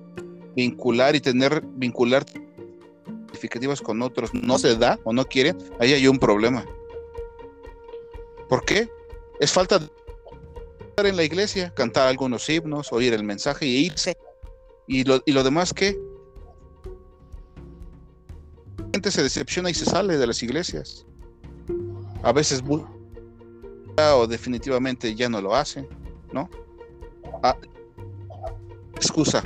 [0.55, 6.07] vincular y tener vincular significativas con otros no se da o no quieren, ahí hay
[6.07, 6.65] un problema.
[8.49, 8.89] ¿Por qué?
[9.41, 9.89] Es falta de
[10.89, 14.17] estar en la iglesia, cantar algunos himnos, oír el mensaje y irse
[14.89, 15.97] ¿Y lo, y lo demás qué?
[18.79, 21.05] La gente se decepciona y se sale de las iglesias.
[22.23, 22.63] A veces
[23.99, 25.87] o definitivamente ya no lo hacen,
[26.33, 26.49] ¿no?
[27.43, 27.57] Ah,
[28.95, 29.43] excusa.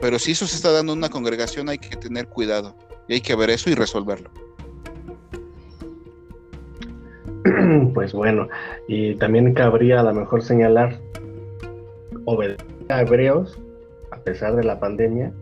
[0.00, 2.76] Pero si eso se está dando en una congregación hay que tener cuidado
[3.08, 4.30] y hay que ver eso y resolverlo.
[7.94, 8.48] Pues bueno,
[8.86, 10.98] y también cabría a lo mejor señalar
[12.24, 13.58] obedecer a hebreos
[14.10, 15.32] a pesar de la pandemia,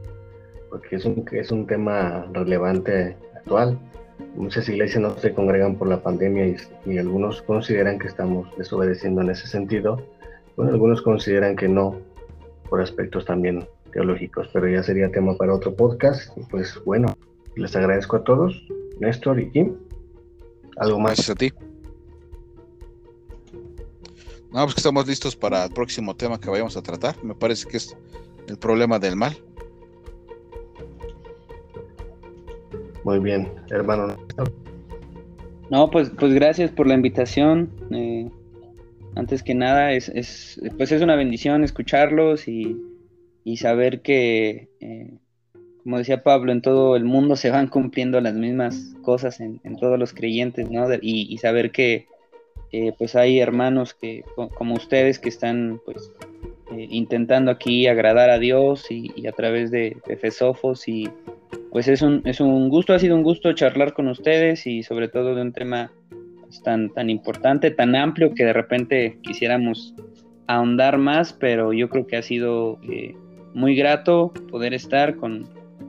[0.71, 3.79] porque es un, es un tema relevante actual.
[4.35, 6.57] Muchas iglesias no se congregan por la pandemia
[6.87, 10.03] y, algunos consideran que estamos desobedeciendo en ese sentido.
[10.57, 11.99] Bueno, algunos consideran que no,
[12.69, 16.37] por aspectos también teológicos, pero ya sería tema para otro podcast.
[16.51, 17.17] Pues bueno,
[17.57, 18.67] les agradezco a todos,
[19.01, 19.77] Néstor y Kim.
[20.77, 21.17] ¿Algo más?
[21.17, 21.53] Gracias a ti.
[24.53, 27.23] No, pues que estamos listos para el próximo tema que vayamos a tratar.
[27.23, 27.97] Me parece que es
[28.49, 29.37] el problema del mal.
[33.07, 34.17] Muy bien, hermano.
[35.71, 37.71] No, pues, pues gracias por la invitación.
[37.93, 38.29] Eh,
[39.15, 42.77] antes que nada, es, es, pues es una bendición escucharlos y,
[43.59, 45.13] saber que, eh,
[45.85, 50.01] como decía Pablo, en todo el mundo se van cumpliendo las mismas cosas en, todos
[50.01, 50.89] los creyentes, ¿no?
[51.01, 52.09] y, saber que
[52.73, 54.25] eh, pues hay hermanos que,
[54.57, 56.11] como ustedes, que están pues
[56.73, 61.09] eh, intentando aquí agradar a Dios y, a través de, de, Fesofos y
[61.71, 65.09] pues es un, es un gusto, ha sido un gusto charlar con ustedes y sobre
[65.09, 65.93] todo de un tema
[66.43, 69.95] pues, tan, tan importante, tan amplio que de repente quisiéramos
[70.47, 73.15] ahondar más, pero yo creo que ha sido eh,
[73.55, 75.49] muy grato poder estar con,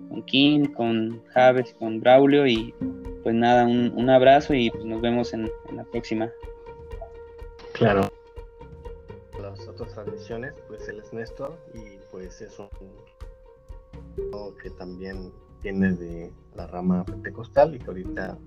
[0.09, 2.73] con Kim, con Javes, con Braulio y
[3.23, 6.31] pues nada, un, abrazo y pues nos vemos en, la próxima.
[7.73, 8.09] Claro.
[9.41, 12.69] Las otras transmisiones, pues él es Néstor y pues es un
[14.61, 15.31] que también
[15.63, 18.37] viene de la rama pentecostal y que ahorita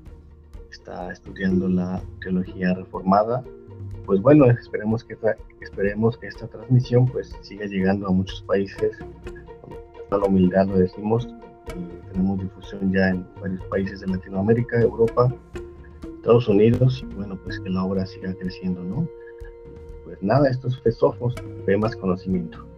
[0.70, 3.44] está estudiando la teología reformada.
[4.06, 5.16] Pues bueno, esperemos que,
[5.60, 8.96] esperemos que esta transmisión pues siga llegando a muchos países.
[10.08, 11.28] Con la humildad lo decimos,
[12.12, 15.32] tenemos difusión ya en varios países de Latinoamérica, Europa,
[16.16, 19.06] Estados Unidos, y bueno, pues que la obra siga creciendo, ¿no?
[20.04, 21.34] Pues nada, esto es Fesofos,
[21.66, 22.69] ve más conocimiento.